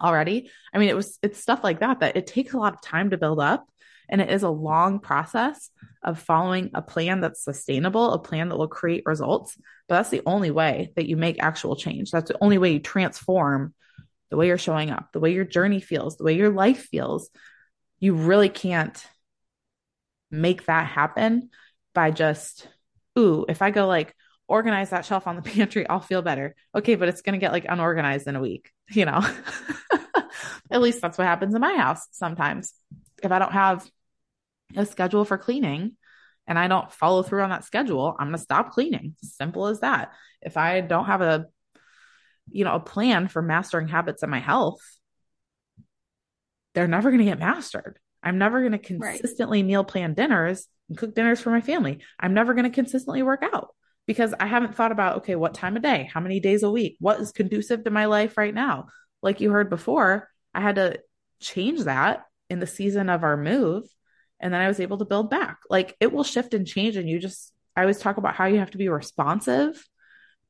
[0.00, 0.50] already.
[0.72, 3.10] I mean, it was, it's stuff like that that it takes a lot of time
[3.10, 3.66] to build up.
[4.08, 5.70] And it is a long process
[6.02, 9.56] of following a plan that's sustainable, a plan that will create results.
[9.88, 12.10] But that's the only way that you make actual change.
[12.10, 13.74] That's the only way you transform
[14.30, 17.30] the way you're showing up, the way your journey feels, the way your life feels,
[18.00, 19.06] you really can't
[20.30, 21.50] make that happen
[21.94, 22.68] by just,
[23.18, 24.14] ooh, if I go like
[24.48, 26.54] organize that shelf on the pantry, I'll feel better.
[26.74, 29.20] Okay, but it's going to get like unorganized in a week, you know?
[30.70, 32.72] At least that's what happens in my house sometimes.
[33.22, 33.88] If I don't have
[34.74, 35.96] a schedule for cleaning
[36.46, 39.16] and I don't follow through on that schedule, I'm going to stop cleaning.
[39.22, 40.12] Simple as that.
[40.42, 41.46] If I don't have a
[42.50, 44.80] you know, a plan for mastering habits in my health,
[46.74, 47.98] they're never going to get mastered.
[48.22, 49.66] I'm never going to consistently right.
[49.66, 52.00] meal plan dinners and cook dinners for my family.
[52.18, 53.74] I'm never going to consistently work out
[54.06, 56.96] because I haven't thought about, okay, what time of day, how many days a week,
[57.00, 58.86] what is conducive to my life right now.
[59.22, 61.00] Like you heard before, I had to
[61.40, 63.84] change that in the season of our move.
[64.40, 65.58] And then I was able to build back.
[65.70, 66.96] Like it will shift and change.
[66.96, 69.82] And you just, I always talk about how you have to be responsive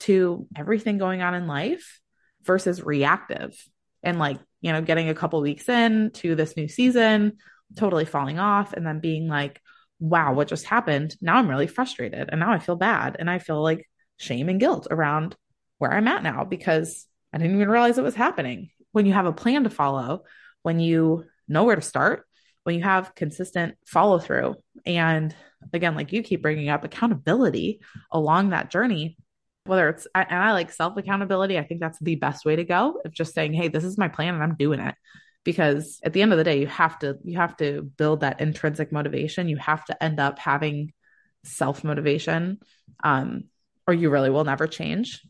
[0.01, 2.01] to everything going on in life
[2.43, 3.57] versus reactive
[4.03, 7.39] and like you know, getting a couple weeks in to this new season,
[7.77, 9.61] totally falling off, and then being like,
[10.01, 11.17] wow, what just happened?
[11.21, 12.29] Now I'm really frustrated.
[12.31, 13.15] And now I feel bad.
[13.19, 15.37] And I feel like shame and guilt around
[15.79, 18.71] where I'm at now because I didn't even realize it was happening.
[18.91, 20.25] When you have a plan to follow,
[20.63, 22.27] when you know where to start,
[22.67, 25.33] when you have consistent follow through, and
[25.73, 29.17] again, like you keep bringing up accountability along that journey,
[29.67, 33.01] whether it's and I like self accountability, I think that's the best way to go
[33.05, 34.97] of just saying, "Hey, this is my plan and I'm doing it."
[35.45, 38.41] Because at the end of the day, you have to you have to build that
[38.41, 39.49] intrinsic motivation.
[39.49, 40.93] You have to end up having
[41.45, 42.59] self motivation,
[43.05, 43.45] um,
[43.87, 45.23] or you really will never change.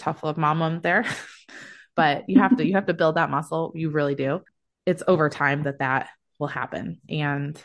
[0.00, 1.04] Tough love, mom, there,
[1.94, 3.70] but you have to you have to build that muscle.
[3.76, 4.40] You really do.
[4.86, 6.08] It's over time that that
[6.40, 7.62] will happen, and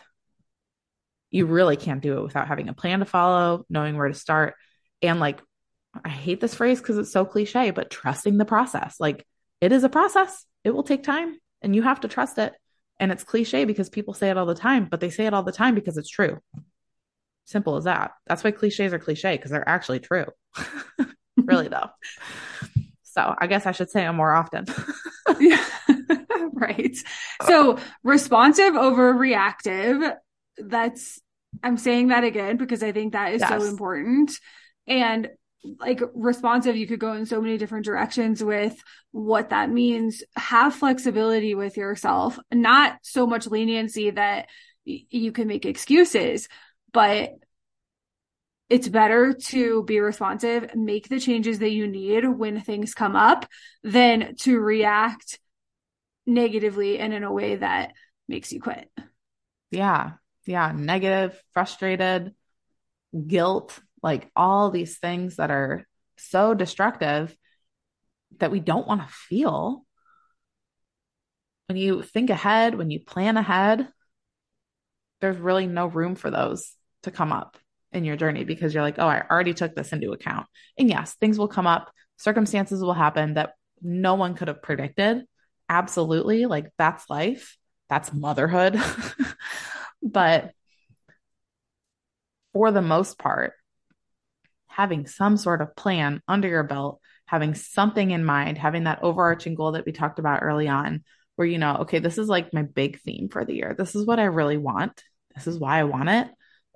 [1.32, 4.54] you really can't do it without having a plan to follow, knowing where to start,
[5.02, 5.42] and like
[6.04, 8.98] I hate this phrase because it's so cliche, but trusting the process.
[9.00, 9.26] Like
[9.62, 12.54] it is a process, it will take time and you have to trust it.
[13.00, 15.44] And it's cliche because people say it all the time, but they say it all
[15.44, 16.40] the time because it's true.
[17.46, 18.12] Simple as that.
[18.26, 20.26] That's why cliches are cliche because they're actually true.
[21.38, 21.90] really, though.
[23.04, 24.66] So I guess I should say them more often.
[25.40, 25.66] yeah.
[26.54, 26.98] right.
[27.40, 27.48] Uh.
[27.48, 30.02] So responsive over reactive.
[30.58, 31.22] That's,
[31.64, 33.50] I'm saying that again because I think that is yes.
[33.50, 34.32] so important.
[34.88, 35.30] And
[35.80, 38.78] like responsive you could go in so many different directions with
[39.12, 44.48] what that means have flexibility with yourself not so much leniency that
[44.86, 46.48] y- you can make excuses
[46.94, 47.32] but
[48.70, 53.48] it's better to be responsive make the changes that you need when things come up
[53.84, 55.40] than to react
[56.26, 57.94] negatively and in a way that
[58.28, 58.90] makes you quit
[59.72, 60.14] yeah
[60.46, 62.34] yeah negative frustrated
[63.28, 67.36] guilt like all these things that are so destructive
[68.40, 69.86] that we don't want to feel.
[71.68, 73.88] When you think ahead, when you plan ahead,
[75.22, 77.58] there's really no room for those to come up
[77.92, 80.48] in your journey because you're like, oh, I already took this into account.
[80.78, 85.24] And yes, things will come up, circumstances will happen that no one could have predicted.
[85.70, 86.46] Absolutely.
[86.46, 87.58] Like that's life.
[87.90, 88.80] that's motherhood.
[90.02, 90.52] but
[92.54, 93.54] for the most part,
[94.68, 99.56] having some sort of plan under your belt, having something in mind, having that overarching
[99.56, 101.04] goal that we talked about early on,
[101.36, 103.76] where you know, okay, this is like my big theme for the year.
[103.78, 105.04] This is what I really want.
[105.34, 106.28] This is why I want it.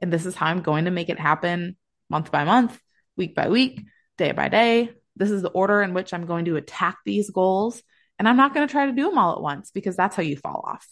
[0.01, 1.77] And this is how I'm going to make it happen
[2.09, 2.79] month by month,
[3.15, 3.81] week by week,
[4.17, 4.91] day by day.
[5.15, 7.81] This is the order in which I'm going to attack these goals.
[8.19, 10.21] And I'm not going to try to do them all at once because that's how
[10.23, 10.85] you fall off.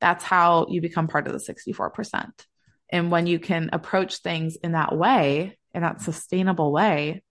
[0.00, 2.30] That's how you become part of the 64%.
[2.90, 7.22] And when you can approach things in that way, in that sustainable way,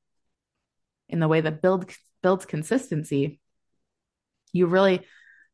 [1.07, 1.89] in the way that build,
[2.21, 3.39] builds consistency,
[4.51, 5.05] you really,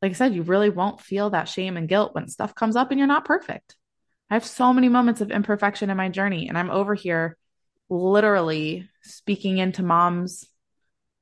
[0.01, 2.89] like I said, you really won't feel that shame and guilt when stuff comes up
[2.89, 3.75] and you're not perfect.
[4.29, 7.37] I have so many moments of imperfection in my journey, and I'm over here
[7.89, 10.45] literally speaking into moms'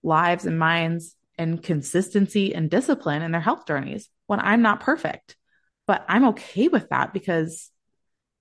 [0.04, 5.36] lives and minds and consistency and discipline in their health journeys when I'm not perfect.
[5.88, 7.70] But I'm okay with that because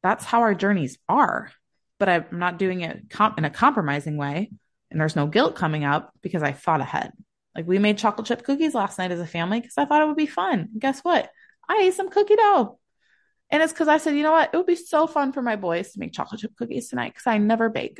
[0.02, 1.50] that's how our journeys are.
[1.98, 3.02] But I'm not doing it
[3.36, 4.50] in a compromising way.
[4.90, 7.12] And there's no guilt coming up because I thought ahead.
[7.54, 10.06] Like we made chocolate chip cookies last night as a family because I thought it
[10.06, 10.68] would be fun.
[10.72, 11.30] And guess what?
[11.68, 12.78] I ate some cookie dough.
[13.50, 14.50] And it's because I said, you know what?
[14.52, 17.26] It would be so fun for my boys to make chocolate chip cookies tonight because
[17.26, 17.98] I never bake.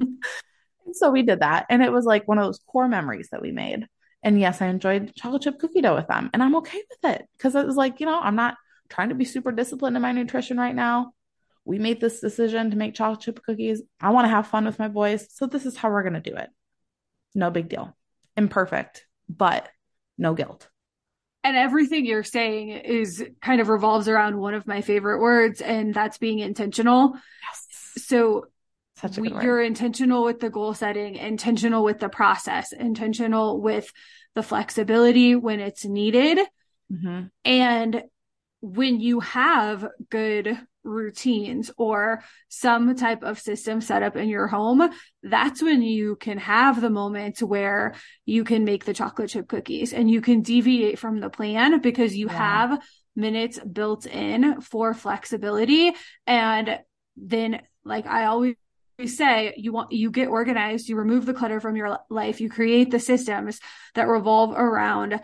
[0.86, 1.66] and so we did that.
[1.68, 3.86] And it was like one of those core memories that we made.
[4.22, 6.30] And yes, I enjoyed chocolate chip cookie dough with them.
[6.32, 8.56] And I'm okay with it because it was like, you know, I'm not
[8.88, 11.12] trying to be super disciplined in my nutrition right now.
[11.64, 13.82] We made this decision to make chocolate chip cookies.
[14.00, 15.26] I want to have fun with my boys.
[15.30, 16.48] So this is how we're going to do it.
[17.34, 17.96] No big deal.
[18.36, 19.68] Imperfect, but
[20.18, 20.68] no guilt.
[21.42, 25.92] And everything you're saying is kind of revolves around one of my favorite words, and
[25.92, 27.14] that's being intentional.
[27.42, 28.04] Yes.
[28.06, 28.46] So
[28.96, 33.90] such a we, you're intentional with the goal setting, intentional with the process, intentional with
[34.34, 36.38] the flexibility when it's needed.
[36.92, 37.24] Mm-hmm.
[37.44, 38.02] And
[38.60, 44.90] when you have good routines or some type of system set up in your home,
[45.22, 47.94] that's when you can have the moments where
[48.26, 52.14] you can make the chocolate chip cookies and you can deviate from the plan because
[52.14, 52.36] you yeah.
[52.36, 52.82] have
[53.16, 55.92] minutes built in for flexibility.
[56.26, 56.80] And
[57.16, 58.56] then, like I always
[59.06, 62.90] say you want you get organized you remove the clutter from your life you create
[62.90, 63.60] the systems
[63.94, 65.20] that revolve around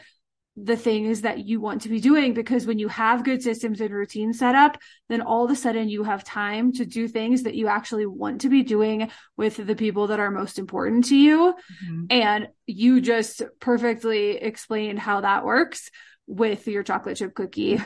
[0.56, 3.94] the things that you want to be doing because when you have good systems and
[3.94, 4.76] routines set up,
[5.08, 8.42] then all of a sudden you have time to do things that you actually want
[8.42, 11.54] to be doing with the people that are most important to you.
[11.84, 12.04] Mm-hmm.
[12.10, 15.90] And you just perfectly explained how that works
[16.26, 17.80] with your chocolate chip cookie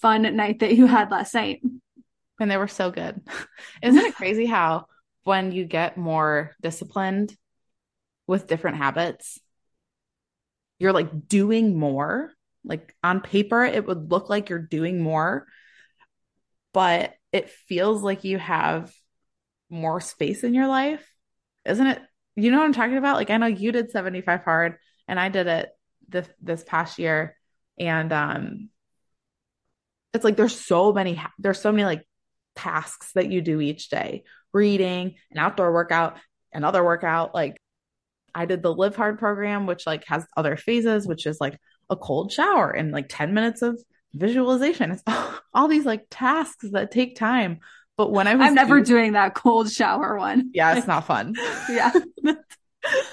[0.00, 1.62] fun night that you had last night.
[2.38, 3.20] And they were so good.
[3.82, 4.86] Isn't it crazy how
[5.24, 7.36] when you get more disciplined
[8.26, 9.38] with different habits,
[10.78, 12.32] you're like doing more.
[12.64, 15.46] Like on paper, it would look like you're doing more,
[16.72, 18.92] but it feels like you have
[19.70, 21.06] more space in your life.
[21.64, 22.02] Isn't it?
[22.36, 23.16] You know what I'm talking about?
[23.16, 24.76] Like I know you did 75 hard
[25.08, 25.70] and I did it
[26.08, 27.36] this this past year
[27.78, 28.68] and um
[30.12, 32.04] it's like there's so many there's so many like
[32.60, 34.24] tasks that you do each day.
[34.52, 36.18] Reading, an outdoor workout,
[36.52, 37.56] another workout, like
[38.34, 41.58] I did the Live Hard program, which like has other phases, which is like
[41.88, 43.80] a cold shower and like 10 minutes of
[44.12, 44.90] visualization.
[44.90, 45.02] It's
[45.54, 47.60] all these like tasks that take time.
[47.96, 50.50] But when I was I'm never doing, doing that cold shower one.
[50.52, 51.34] Yeah, it's not fun.
[51.70, 51.92] yeah.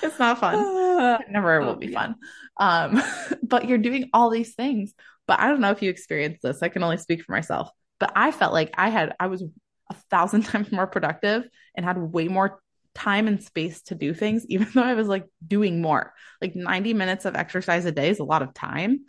[0.02, 1.22] it's not fun.
[1.22, 2.00] It never oh, will be yeah.
[2.00, 2.16] fun.
[2.58, 3.04] Um,
[3.44, 4.94] but you're doing all these things.
[5.28, 6.64] But I don't know if you experienced this.
[6.64, 7.70] I can only speak for myself.
[8.00, 9.44] But I felt like I had I was
[9.90, 12.60] a thousand times more productive and had way more
[12.96, 16.14] time and space to do things, even though I was like doing more.
[16.42, 19.06] Like 90 minutes of exercise a day is a lot of time,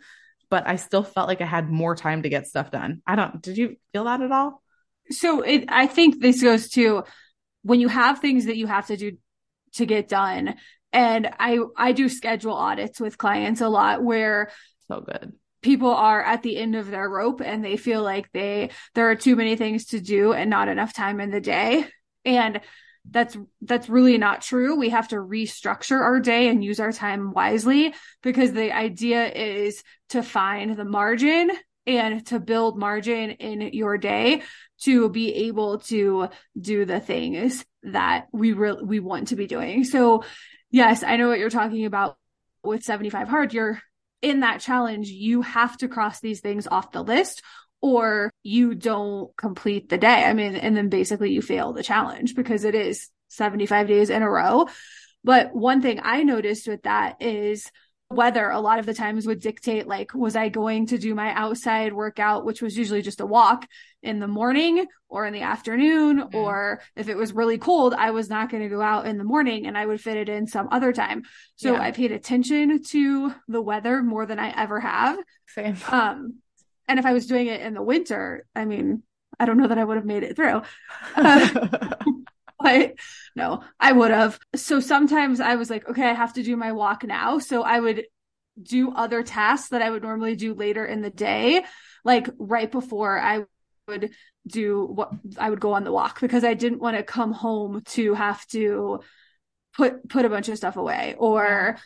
[0.49, 3.01] but I still felt like I had more time to get stuff done.
[3.05, 4.61] I don't, did you feel that at all?
[5.11, 7.03] So it, I think this goes to
[7.63, 9.17] when you have things that you have to do
[9.73, 10.55] to get done.
[10.93, 14.51] And I, I do schedule audits with clients a lot where
[14.87, 18.69] so good people are at the end of their rope and they feel like they
[18.95, 21.85] there are too many things to do and not enough time in the day.
[22.25, 22.61] And
[23.09, 24.75] that's that's really not true.
[24.75, 29.83] We have to restructure our day and use our time wisely because the idea is
[30.09, 31.49] to find the margin
[31.87, 34.43] and to build margin in your day
[34.81, 36.29] to be able to
[36.59, 39.83] do the things that we really we want to be doing.
[39.83, 40.23] So
[40.71, 42.19] yes i know what you're talking about
[42.63, 43.53] with 75 hard.
[43.53, 43.81] You're
[44.21, 47.41] in that challenge you have to cross these things off the list
[47.81, 50.25] or you don't complete the day.
[50.25, 54.21] I mean, and then basically you fail the challenge because it is 75 days in
[54.21, 54.67] a row.
[55.23, 57.71] But one thing I noticed with that is
[58.11, 61.31] weather a lot of the times would dictate like was i going to do my
[61.33, 63.67] outside workout which was usually just a walk
[64.01, 66.35] in the morning or in the afternoon mm-hmm.
[66.35, 69.23] or if it was really cold i was not going to go out in the
[69.23, 71.21] morning and i would fit it in some other time
[71.55, 71.81] so yeah.
[71.81, 75.77] i paid attention to the weather more than i ever have Same.
[75.91, 76.39] um
[76.87, 79.03] and if i was doing it in the winter i mean
[79.39, 80.63] i don't know that i would have made it through
[81.15, 81.95] uh,
[82.63, 82.95] but
[83.35, 84.39] no, I would have.
[84.55, 87.39] So sometimes I was like, okay, I have to do my walk now.
[87.39, 88.05] So I would
[88.61, 91.63] do other tasks that I would normally do later in the day,
[92.03, 93.45] like right before I
[93.87, 94.11] would
[94.47, 97.81] do what I would go on the walk because I didn't want to come home
[97.89, 99.01] to have to
[99.75, 101.77] put put a bunch of stuff away or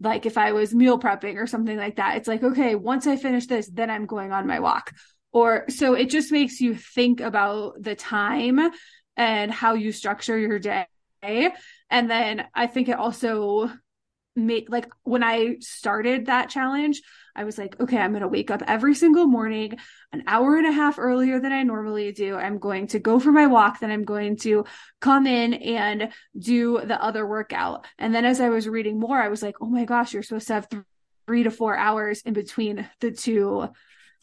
[0.00, 2.16] like if I was meal prepping or something like that.
[2.16, 4.92] It's like, okay, once I finish this, then I'm going on my walk.
[5.32, 8.70] Or so it just makes you think about the time
[9.16, 10.86] and how you structure your day.
[11.22, 13.70] And then I think it also
[14.36, 17.00] made like when I started that challenge,
[17.34, 19.78] I was like, okay, I'm going to wake up every single morning
[20.12, 22.36] an hour and a half earlier than I normally do.
[22.36, 23.80] I'm going to go for my walk.
[23.80, 24.64] Then I'm going to
[25.00, 27.86] come in and do the other workout.
[27.98, 30.48] And then as I was reading more, I was like, oh my gosh, you're supposed
[30.48, 30.82] to have th-
[31.26, 33.68] three to four hours in between the two,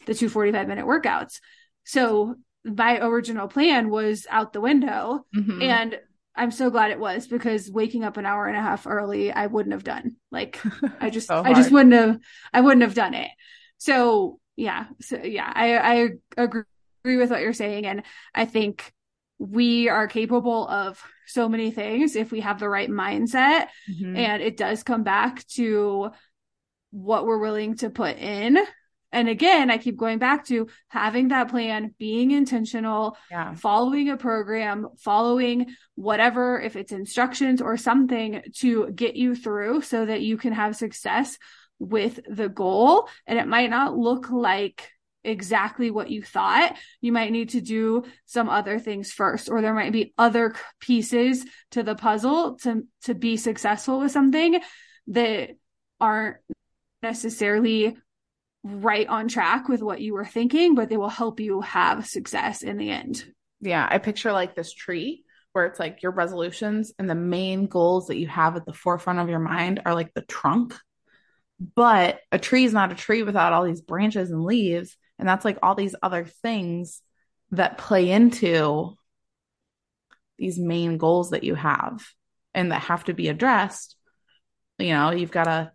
[0.06, 1.40] the two 45 minute workouts.
[1.84, 5.62] So my original plan was out the window mm-hmm.
[5.62, 5.98] and
[6.36, 9.46] I'm so glad it was because waking up an hour and a half early I
[9.46, 10.16] wouldn't have done.
[10.32, 10.60] Like
[11.00, 12.18] I just so I just wouldn't have
[12.52, 13.30] I wouldn't have done it.
[13.78, 16.64] So yeah, so yeah, I I agree
[17.04, 18.02] with what you're saying and
[18.34, 18.92] I think
[19.38, 24.16] we are capable of so many things if we have the right mindset mm-hmm.
[24.16, 26.10] and it does come back to
[26.90, 28.58] what we're willing to put in
[29.14, 33.54] and again, I keep going back to having that plan, being intentional, yeah.
[33.54, 40.04] following a program, following whatever, if it's instructions or something to get you through so
[40.04, 41.38] that you can have success
[41.78, 43.08] with the goal.
[43.26, 44.90] And it might not look like
[45.22, 46.76] exactly what you thought.
[47.00, 51.46] You might need to do some other things first, or there might be other pieces
[51.70, 54.60] to the puzzle to, to be successful with something
[55.06, 55.50] that
[56.00, 56.38] aren't
[57.00, 57.96] necessarily
[58.64, 62.62] right on track with what you were thinking, but they will help you have success
[62.62, 63.24] in the end.
[63.60, 68.08] Yeah, I picture like this tree where it's like your resolutions and the main goals
[68.08, 70.74] that you have at the forefront of your mind are like the trunk.
[71.76, 74.96] But a tree is not a tree without all these branches and leaves.
[75.18, 77.00] And that's like all these other things
[77.52, 78.96] that play into
[80.38, 82.04] these main goals that you have
[82.52, 83.94] and that have to be addressed.
[84.78, 85.72] You know, you've got to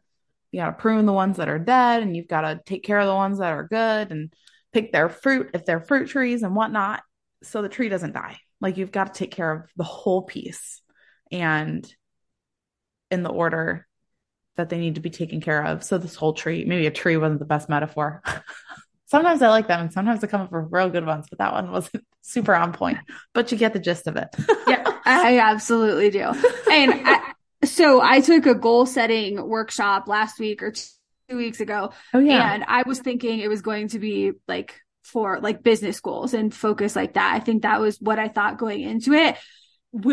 [0.51, 2.99] you got to prune the ones that are dead and you've got to take care
[2.99, 4.33] of the ones that are good and
[4.73, 7.03] pick their fruit if they're fruit trees and whatnot
[7.43, 8.37] so the tree doesn't die.
[8.61, 10.81] Like you've got to take care of the whole piece
[11.31, 11.87] and
[13.11, 13.87] in the order
[14.57, 15.83] that they need to be taken care of.
[15.83, 18.21] So this whole tree maybe a tree wasn't the best metaphor.
[19.05, 21.51] Sometimes i like them and sometimes i come up with real good ones but that
[21.51, 22.99] one wasn't super on point.
[23.33, 24.27] But you get the gist of it.
[24.67, 26.19] Yeah i absolutely do.
[26.71, 27.28] And I,
[27.63, 31.91] so I took a goal setting workshop last week or two weeks ago.
[32.13, 32.53] Oh yeah.
[32.53, 36.53] And I was thinking it was going to be like for like business goals and
[36.53, 37.33] focus like that.
[37.33, 39.35] I think that was what I thought going into it.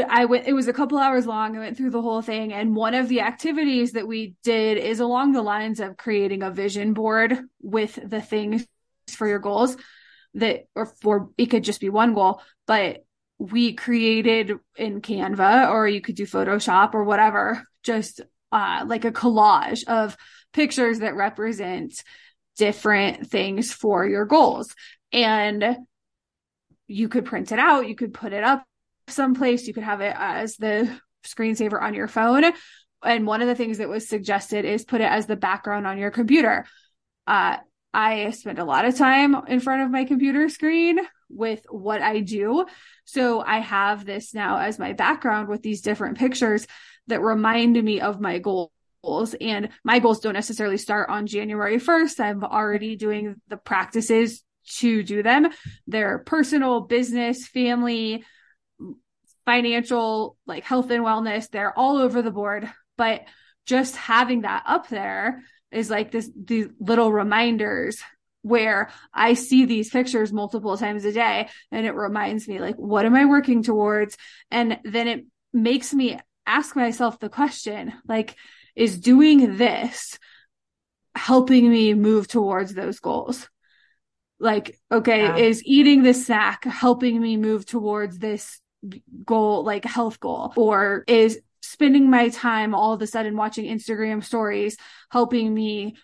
[0.08, 1.54] I went, it was a couple hours long.
[1.54, 2.52] I went through the whole thing.
[2.52, 6.50] And one of the activities that we did is along the lines of creating a
[6.50, 8.66] vision board with the things
[9.10, 9.76] for your goals
[10.34, 13.04] that, or for, it could just be one goal, but
[13.38, 18.20] we created in Canva or you could do Photoshop or whatever, just
[18.52, 20.16] uh, like a collage of
[20.52, 22.02] pictures that represent
[22.56, 24.74] different things for your goals.
[25.12, 25.76] And
[26.86, 28.64] you could print it out, you could put it up
[29.08, 30.90] someplace, you could have it as the
[31.24, 32.44] screensaver on your phone.
[33.04, 35.98] And one of the things that was suggested is put it as the background on
[35.98, 36.66] your computer.
[37.26, 37.58] Uh,
[37.92, 40.98] I spend a lot of time in front of my computer screen
[41.28, 42.66] with what I do.
[43.04, 46.66] So I have this now as my background with these different pictures
[47.08, 48.70] that remind me of my goals.
[49.40, 52.20] And my goals don't necessarily start on January 1st.
[52.20, 54.42] I'm already doing the practices
[54.78, 55.48] to do them.
[55.86, 58.24] They're personal, business, family,
[59.44, 61.48] financial, like health and wellness.
[61.48, 62.68] They're all over the board.
[62.98, 63.22] But
[63.64, 68.00] just having that up there is like this, these little reminders
[68.46, 73.04] where I see these pictures multiple times a day and it reminds me like, what
[73.04, 74.16] am I working towards?
[74.52, 78.36] And then it makes me ask myself the question, like,
[78.76, 80.16] is doing this
[81.16, 83.48] helping me move towards those goals?
[84.38, 85.36] Like, okay, yeah.
[85.36, 88.60] is eating this snack helping me move towards this
[89.24, 90.52] goal, like health goal?
[90.56, 94.76] Or is spending my time all of a sudden watching Instagram stories
[95.10, 95.96] helping me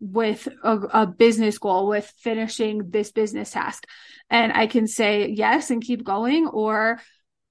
[0.00, 3.84] with a, a, business goal with finishing this business task.
[4.30, 7.00] And i can say yes and keep going or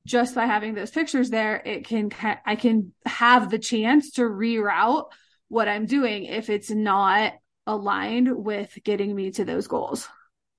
[0.05, 2.11] just by having those pictures there it can
[2.45, 5.11] i can have the chance to reroute
[5.49, 7.33] what i'm doing if it's not
[7.65, 10.07] aligned with getting me to those goals.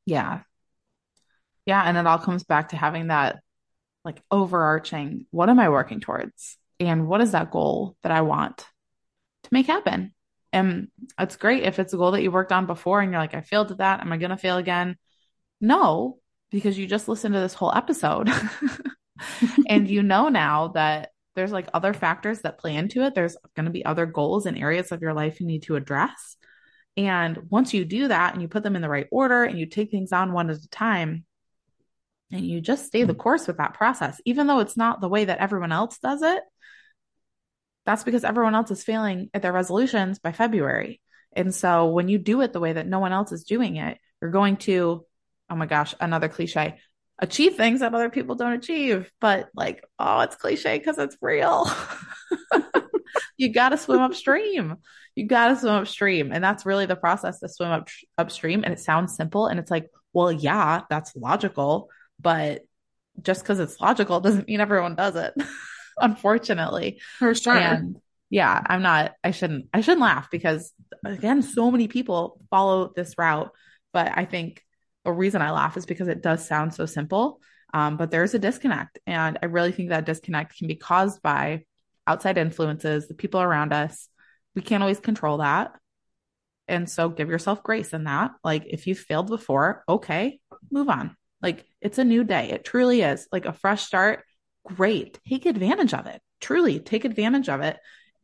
[0.06, 0.40] Yeah.
[1.66, 3.40] Yeah and it all comes back to having that
[4.04, 6.56] like overarching what am i working towards?
[6.80, 10.14] And what is that goal that i want to make happen
[10.52, 10.88] and
[11.18, 13.42] it's great if it's a goal that you worked on before and you're like, I
[13.42, 14.00] failed at that.
[14.00, 14.96] Am I going to fail again?
[15.60, 16.18] No,
[16.50, 18.30] because you just listened to this whole episode
[19.68, 23.14] and you know now that there's like other factors that play into it.
[23.14, 26.36] There's going to be other goals and areas of your life you need to address.
[26.96, 29.66] And once you do that and you put them in the right order and you
[29.66, 31.24] take things on one at a time,
[32.30, 35.24] and you just stay the course with that process, even though it's not the way
[35.24, 36.42] that everyone else does it,
[37.88, 41.00] that's because everyone else is failing at their resolutions by February.
[41.32, 43.96] And so when you do it the way that no one else is doing it,
[44.20, 45.06] you're going to,
[45.48, 46.76] oh my gosh, another cliche,
[47.18, 49.10] achieve things that other people don't achieve.
[49.22, 51.66] But like, oh, it's cliche because it's real.
[53.38, 54.76] you got to swim upstream.
[55.14, 56.30] You got to swim upstream.
[56.30, 58.64] And that's really the process to swim up upstream.
[58.64, 59.46] And it sounds simple.
[59.46, 61.88] And it's like, well, yeah, that's logical.
[62.20, 62.66] But
[63.22, 65.32] just because it's logical doesn't mean everyone does it.
[66.00, 67.00] unfortunately.
[67.18, 67.56] For sure.
[67.56, 67.96] And
[68.30, 70.72] yeah, I'm not, I shouldn't, I shouldn't laugh because
[71.04, 73.50] again, so many people follow this route.
[73.92, 74.62] But I think
[75.04, 77.40] the reason I laugh is because it does sound so simple.
[77.72, 78.98] Um, but there's a disconnect.
[79.06, 81.64] And I really think that disconnect can be caused by
[82.06, 84.08] outside influences, the people around us.
[84.54, 85.72] We can't always control that.
[86.66, 88.32] And so give yourself grace in that.
[88.44, 90.40] Like if you've failed before, okay,
[90.70, 91.16] move on.
[91.42, 92.50] Like it's a new day.
[92.50, 94.24] It truly is like a fresh start
[94.64, 95.18] great.
[95.28, 96.20] Take advantage of it.
[96.40, 97.78] Truly take advantage of it,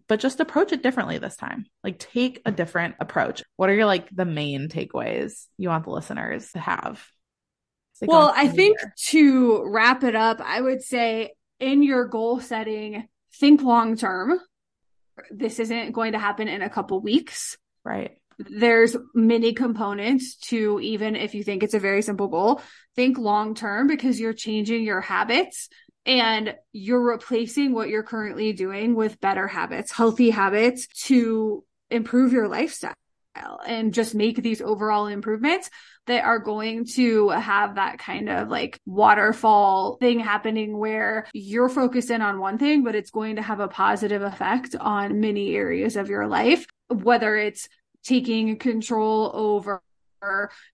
[0.09, 1.67] but just approach it differently this time.
[1.83, 3.43] Like take a different approach.
[3.57, 7.05] What are your like the main takeaways you want the listeners to have?
[8.03, 8.95] well, I think year?
[9.07, 14.41] to wrap it up, I would say in your goal setting, think long term.
[15.31, 17.57] This isn't going to happen in a couple weeks.
[17.85, 22.61] Right there's many components to even if you think it's a very simple goal
[22.97, 25.69] think long term because you're changing your habits
[26.07, 32.49] and you're replacing what you're currently doing with better habits, healthy habits to improve your
[32.49, 32.95] lifestyle
[33.67, 35.71] and just make these overall improvements
[36.07, 42.11] that are going to have that kind of like waterfall thing happening where you're focused
[42.11, 45.97] in on one thing, but it's going to have a positive effect on many areas
[45.97, 47.69] of your life, whether it's
[48.03, 49.83] taking control over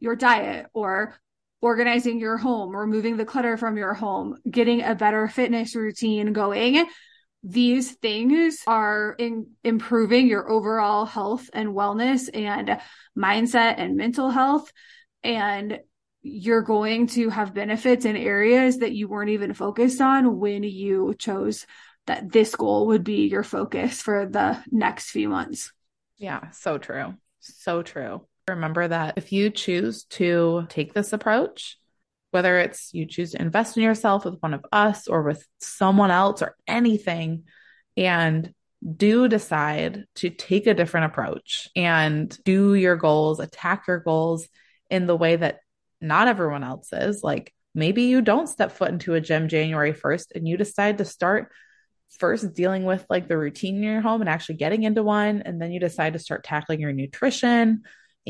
[0.00, 1.16] your diet or
[1.60, 6.86] organizing your home, removing the clutter from your home, getting a better fitness routine going.
[7.42, 12.80] These things are in improving your overall health and wellness and
[13.16, 14.70] mindset and mental health.
[15.22, 15.80] And
[16.22, 21.14] you're going to have benefits in areas that you weren't even focused on when you
[21.18, 21.66] chose
[22.06, 25.72] that this goal would be your focus for the next few months.
[26.18, 27.14] Yeah, so true.
[27.40, 28.26] So true.
[28.50, 31.76] Remember that if you choose to take this approach,
[32.30, 36.10] whether it's you choose to invest in yourself with one of us or with someone
[36.10, 37.44] else or anything,
[37.96, 38.52] and
[38.96, 44.48] do decide to take a different approach and do your goals, attack your goals
[44.88, 45.60] in the way that
[46.00, 47.22] not everyone else is.
[47.22, 51.04] Like maybe you don't step foot into a gym January 1st and you decide to
[51.04, 51.52] start
[52.18, 55.42] first dealing with like the routine in your home and actually getting into one.
[55.42, 57.82] And then you decide to start tackling your nutrition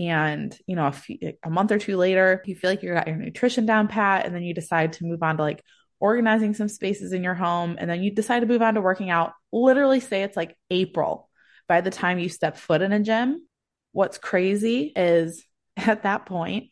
[0.09, 3.07] and you know a, few, a month or two later you feel like you got
[3.07, 5.63] your nutrition down pat and then you decide to move on to like
[6.01, 9.11] organizing some spaces in your home and then you decide to move on to working
[9.11, 9.35] out.
[9.53, 11.29] Literally say it's like april
[11.69, 13.47] by the time you step foot in a gym.
[13.93, 15.45] What's crazy is
[15.77, 16.71] at that point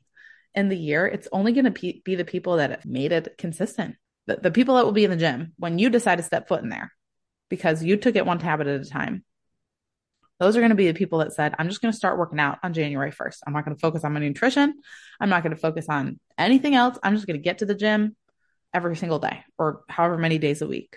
[0.55, 3.97] in the year it's only going to be the people that have made it consistent.
[4.27, 6.63] The, the people that will be in the gym when you decide to step foot
[6.63, 6.93] in there
[7.49, 9.25] because you took it one habit at a time
[10.39, 12.39] those are going to be the people that said, I'm just going to start working
[12.39, 13.41] out on January 1st.
[13.47, 14.75] I'm not going to focus on my nutrition.
[15.21, 16.99] I'm not going to focus on anything else.
[17.03, 18.17] I'm just going to get to the gym
[18.73, 20.97] every single day or however many days a week.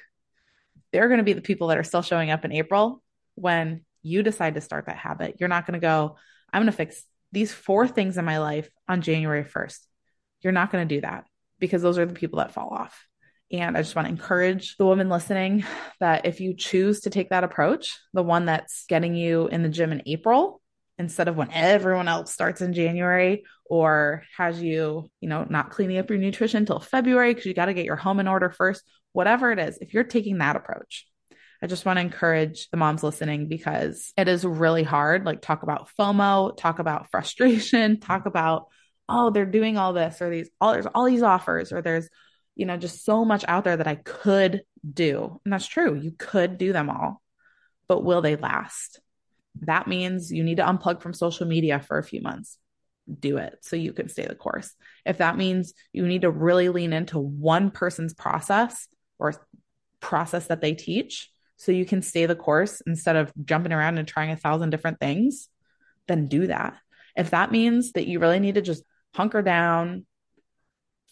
[0.92, 3.02] They're going to be the people that are still showing up in April
[3.36, 5.38] when you decide to start that habit.
[5.40, 6.18] You're not going to go,
[6.54, 9.80] I'm going to fix these four things in my life on January 1st.
[10.42, 11.26] You're not going to do that
[11.60, 13.08] because those are the people that fall off.
[13.52, 15.66] And I just want to encourage the woman listening
[16.00, 19.70] that if you choose to take that approach, the one that's getting you in the
[19.70, 20.62] gym in April
[20.98, 25.98] instead of when everyone else starts in January or has you, you know, not cleaning
[25.98, 28.84] up your nutrition until February because you got to get your home in order first,
[29.12, 31.08] whatever it is, if you're taking that approach,
[31.62, 35.26] I just want to encourage the moms listening because it is really hard.
[35.26, 38.68] Like, talk about FOMO, talk about frustration, talk about,
[39.10, 42.10] oh, they're doing all this, or these, all, there's all these offers, or there's,
[42.56, 45.40] you know, just so much out there that I could do.
[45.44, 45.96] And that's true.
[45.96, 47.22] You could do them all,
[47.88, 49.00] but will they last?
[49.62, 52.58] That means you need to unplug from social media for a few months.
[53.20, 54.74] Do it so you can stay the course.
[55.06, 58.88] If that means you need to really lean into one person's process
[59.20, 59.34] or
[60.00, 64.08] process that they teach so you can stay the course instead of jumping around and
[64.08, 65.50] trying a thousand different things,
[66.08, 66.76] then do that.
[67.16, 68.84] If that means that you really need to just
[69.14, 70.06] hunker down,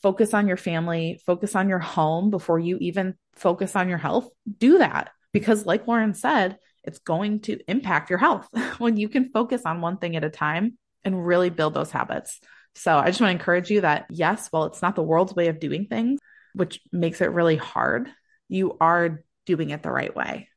[0.01, 4.29] focus on your family, focus on your home before you even focus on your health,
[4.57, 5.09] do that.
[5.31, 8.47] Because, like Lauren said, it's going to impact your health
[8.79, 12.39] when you can focus on one thing at a time and really build those habits.
[12.75, 15.47] So, I just want to encourage you that yes, well, it's not the world's way
[15.47, 16.19] of doing things,
[16.53, 18.09] which makes it really hard.
[18.47, 20.49] You are doing it the right way.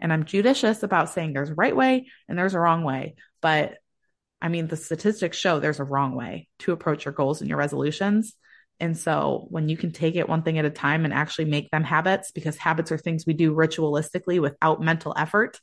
[0.00, 3.14] And I'm judicious about saying there's a right way and there's a wrong way.
[3.42, 3.78] But
[4.40, 7.58] I mean, the statistics show there's a wrong way to approach your goals and your
[7.58, 8.34] resolutions.
[8.80, 11.70] And so when you can take it one thing at a time and actually make
[11.70, 15.60] them habits, because habits are things we do ritualistically without mental effort,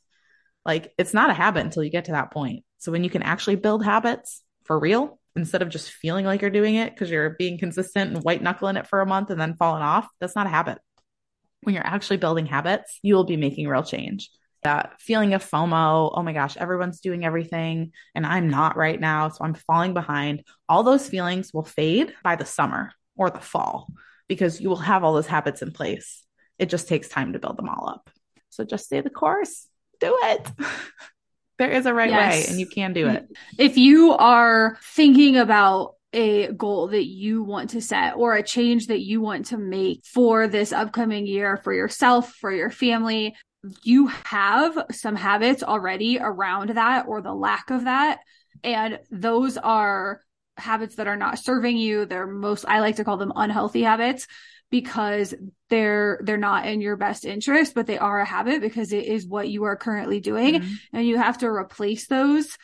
[0.64, 2.64] like it's not a habit until you get to that point.
[2.78, 6.50] So when you can actually build habits for real, instead of just feeling like you're
[6.50, 9.54] doing it because you're being consistent and white knuckling it for a month and then
[9.54, 10.78] falling off, that's not a habit.
[11.62, 14.30] When you're actually building habits, you will be making real change
[14.62, 19.28] that feeling of FOMO, oh my gosh, everyone's doing everything and I'm not right now.
[19.28, 20.42] So I'm falling behind.
[20.68, 23.88] All those feelings will fade by the summer or the fall
[24.28, 26.24] because you will have all those habits in place.
[26.58, 28.10] It just takes time to build them all up.
[28.48, 29.66] So just stay the course,
[30.00, 30.50] do it.
[31.58, 32.46] there is a right yes.
[32.46, 33.28] way and you can do it.
[33.58, 38.86] If you are thinking about a goal that you want to set or a change
[38.86, 43.34] that you want to make for this upcoming year for yourself, for your family,
[43.82, 48.20] you have some habits already around that or the lack of that.
[48.64, 50.22] And those are
[50.58, 52.04] habits that are not serving you.
[52.04, 54.26] They're most, I like to call them unhealthy habits
[54.70, 55.34] because
[55.70, 59.26] they're they're not in your best interest but they are a habit because it is
[59.26, 60.74] what you are currently doing mm-hmm.
[60.92, 62.58] and you have to replace those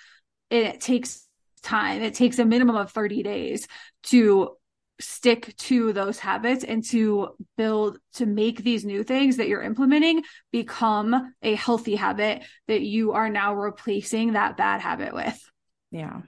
[0.50, 1.26] it takes
[1.62, 3.66] time it takes a minimum of 30 days
[4.02, 4.54] to
[5.00, 10.22] stick to those habits and to build to make these new things that you're implementing
[10.52, 15.38] become a healthy habit that you are now replacing that bad habit with.
[15.90, 16.20] Yeah.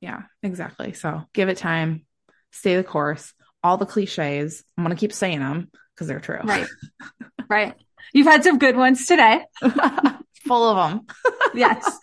[0.00, 0.92] Yeah, exactly.
[0.92, 2.06] So give it time,
[2.52, 3.32] stay the course.
[3.62, 6.40] All the cliches, I'm going to keep saying them because they're true.
[6.44, 6.66] Right.
[7.48, 7.74] right.
[8.12, 9.44] You've had some good ones today.
[10.46, 11.06] Full of them.
[11.54, 11.98] yes.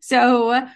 [0.00, 0.66] So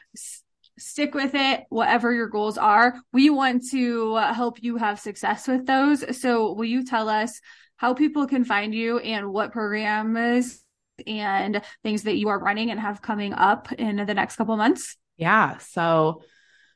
[0.79, 2.95] stick with it, whatever your goals are.
[3.13, 6.21] We want to help you have success with those.
[6.21, 7.41] So, will you tell us
[7.77, 10.61] how people can find you and what programs
[11.07, 14.97] and things that you are running and have coming up in the next couple months?
[15.17, 15.59] Yeah.
[15.59, 16.23] So,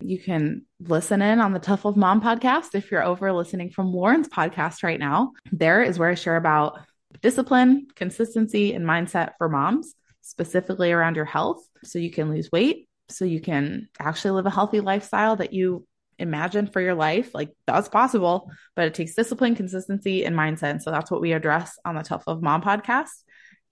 [0.01, 3.93] you can listen in on the Tough Love Mom podcast if you're over listening from
[3.93, 5.33] Lauren's podcast right now.
[5.51, 6.81] There is where I share about
[7.21, 11.67] discipline, consistency, and mindset for moms, specifically around your health.
[11.83, 15.87] So you can lose weight, so you can actually live a healthy lifestyle that you
[16.19, 17.35] imagine for your life.
[17.35, 20.71] Like that's possible, but it takes discipline, consistency, and mindset.
[20.71, 23.11] And so that's what we address on the Tough Love Mom podcast.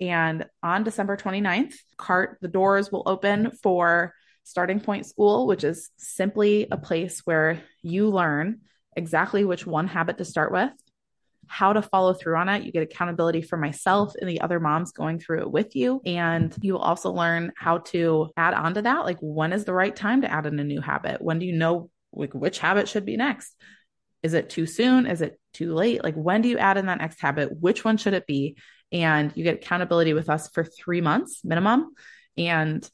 [0.01, 4.13] And on December 29th, cart the doors will open for
[4.47, 8.61] Starting Point School, which is simply a place where you learn
[8.97, 10.71] exactly which one habit to start with
[11.49, 12.65] how to follow through on it.
[12.65, 16.01] You get accountability for myself and the other moms going through it with you.
[16.05, 19.05] And you will also learn how to add on to that.
[19.05, 21.23] Like, when is the right time to add in a new habit?
[21.23, 23.55] When do you know like which habit should be next?
[24.23, 25.07] Is it too soon?
[25.07, 26.03] Is it too late?
[26.03, 27.51] Like, when do you add in that next habit?
[27.61, 28.57] Which one should it be?
[28.93, 31.93] And you get accountability with us for three months minimum.
[32.37, 32.89] And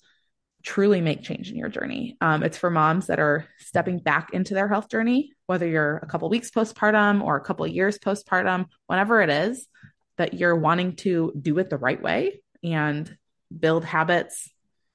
[0.62, 2.16] truly make change in your journey.
[2.20, 6.06] Um, it's for moms that are stepping back into their health journey, whether you're a
[6.06, 9.66] couple weeks postpartum or a couple years postpartum, whenever it is
[10.18, 13.16] that you're wanting to do it the right way and
[13.58, 14.50] build habits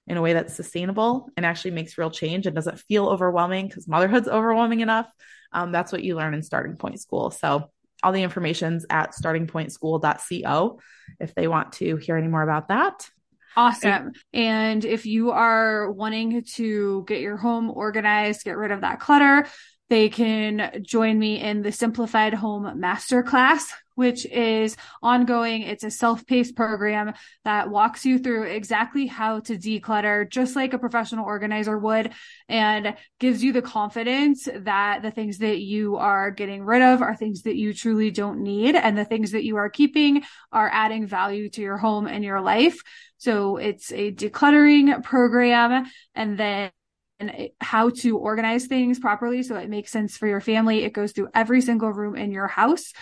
[0.08, 3.88] in a way that's sustainable and actually makes real change and doesn't feel overwhelming because
[3.88, 5.12] motherhood's overwhelming enough.
[5.52, 7.32] Um, that's what you learn in Starting Point School.
[7.32, 7.70] So
[8.04, 10.80] all the information's at startingpointschool.co
[11.20, 13.10] if they want to hear any more about that.
[13.58, 14.12] Awesome.
[14.34, 19.48] And if you are wanting to get your home organized, get rid of that clutter,
[19.90, 25.64] they can join me in the Simplified Home Masterclass, which is ongoing.
[25.64, 27.14] It's a self paced program
[27.46, 32.12] that walks you through exactly how to declutter, just like a professional organizer would,
[32.48, 37.16] and gives you the confidence that the things that you are getting rid of are
[37.16, 41.08] things that you truly don't need, and the things that you are keeping are adding
[41.08, 42.84] value to your home and your life.
[43.18, 45.86] So it's a decluttering program.
[46.16, 46.72] And then
[47.20, 50.84] and how to organize things properly so it makes sense for your family.
[50.84, 52.94] It goes through every single room in your house.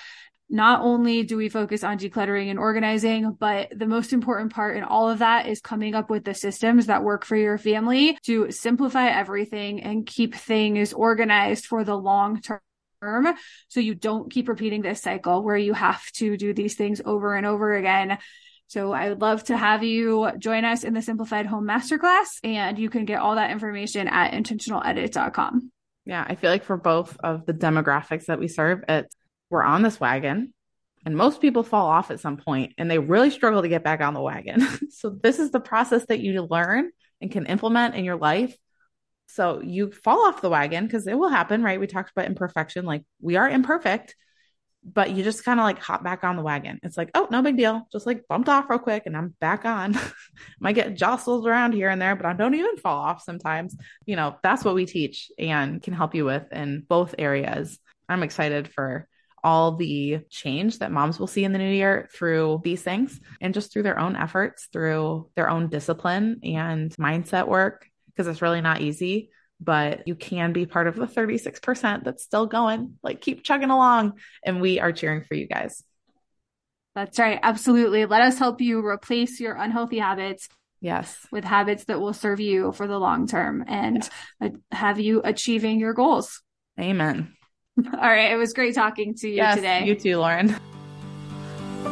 [0.48, 4.84] Not only do we focus on decluttering and organizing, but the most important part in
[4.84, 8.52] all of that is coming up with the systems that work for your family to
[8.52, 12.60] simplify everything and keep things organized for the long term
[13.68, 17.36] so you don't keep repeating this cycle where you have to do these things over
[17.36, 18.18] and over again
[18.68, 22.80] so I would love to have you join us in the Simplified Home Masterclass, and
[22.80, 25.72] you can get all that information at intentionaledit.com.
[26.06, 29.16] Yeah, I feel like for both of the demographics that we serve, it's
[29.50, 30.54] we're on this wagon,
[31.06, 34.02] and most people fall off at some point, and they really struggle to get back
[34.02, 34.68] on the wagon.
[34.90, 36.90] so this is the process that you learn
[37.22, 38.56] and can implement in your life.
[39.28, 41.80] So you fall off the wagon because it will happen, right?
[41.80, 44.16] We talked about imperfection, like we are imperfect
[44.86, 46.80] but you just kind of like hop back on the wagon.
[46.84, 47.88] It's like, oh, no big deal.
[47.92, 49.98] Just like bumped off real quick and I'm back on.
[50.60, 53.76] Might get jostled around here and there, but I don't even fall off sometimes.
[54.06, 57.80] You know, that's what we teach and can help you with in both areas.
[58.08, 59.08] I'm excited for
[59.44, 63.54] all the change that moms will see in the new year through these things and
[63.54, 68.62] just through their own efforts, through their own discipline and mindset work, because it's really
[68.62, 69.30] not easy
[69.60, 72.98] but you can be part of the 36% that's still going.
[73.04, 74.20] Like keep chugging along.
[74.46, 75.84] And we are cheering for you guys.
[76.94, 77.40] That's right.
[77.42, 78.06] Absolutely.
[78.06, 80.48] Let us help you replace your unhealthy habits.
[80.82, 81.26] Yes.
[81.32, 84.10] With habits that will serve you for the long term and
[84.42, 84.52] yes.
[84.72, 86.42] have you achieving your goals.
[86.80, 87.34] Amen.
[87.78, 88.32] All right.
[88.32, 89.86] It was great talking to you yes, today.
[89.86, 90.56] You too, Lauren.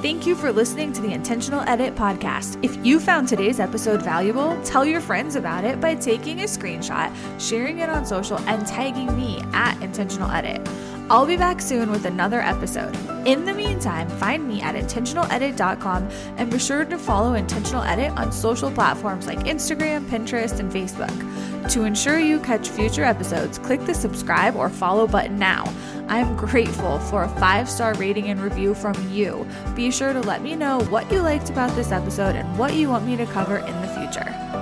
[0.01, 2.59] Thank you for listening to the Intentional Edit podcast.
[2.61, 7.13] If you found today's episode valuable, tell your friends about it by taking a screenshot,
[7.39, 10.67] sharing it on social, and tagging me at Intentional Edit.
[11.09, 12.95] I'll be back soon with another episode.
[13.27, 18.31] In the meantime, find me at intentionaledit.com and be sure to follow Intentional Edit on
[18.31, 21.69] social platforms like Instagram, Pinterest, and Facebook.
[21.71, 25.65] To ensure you catch future episodes, click the subscribe or follow button now.
[26.07, 29.47] I'm grateful for a five star rating and review from you.
[29.75, 32.89] Be sure to let me know what you liked about this episode and what you
[32.89, 34.52] want me to cover in the future.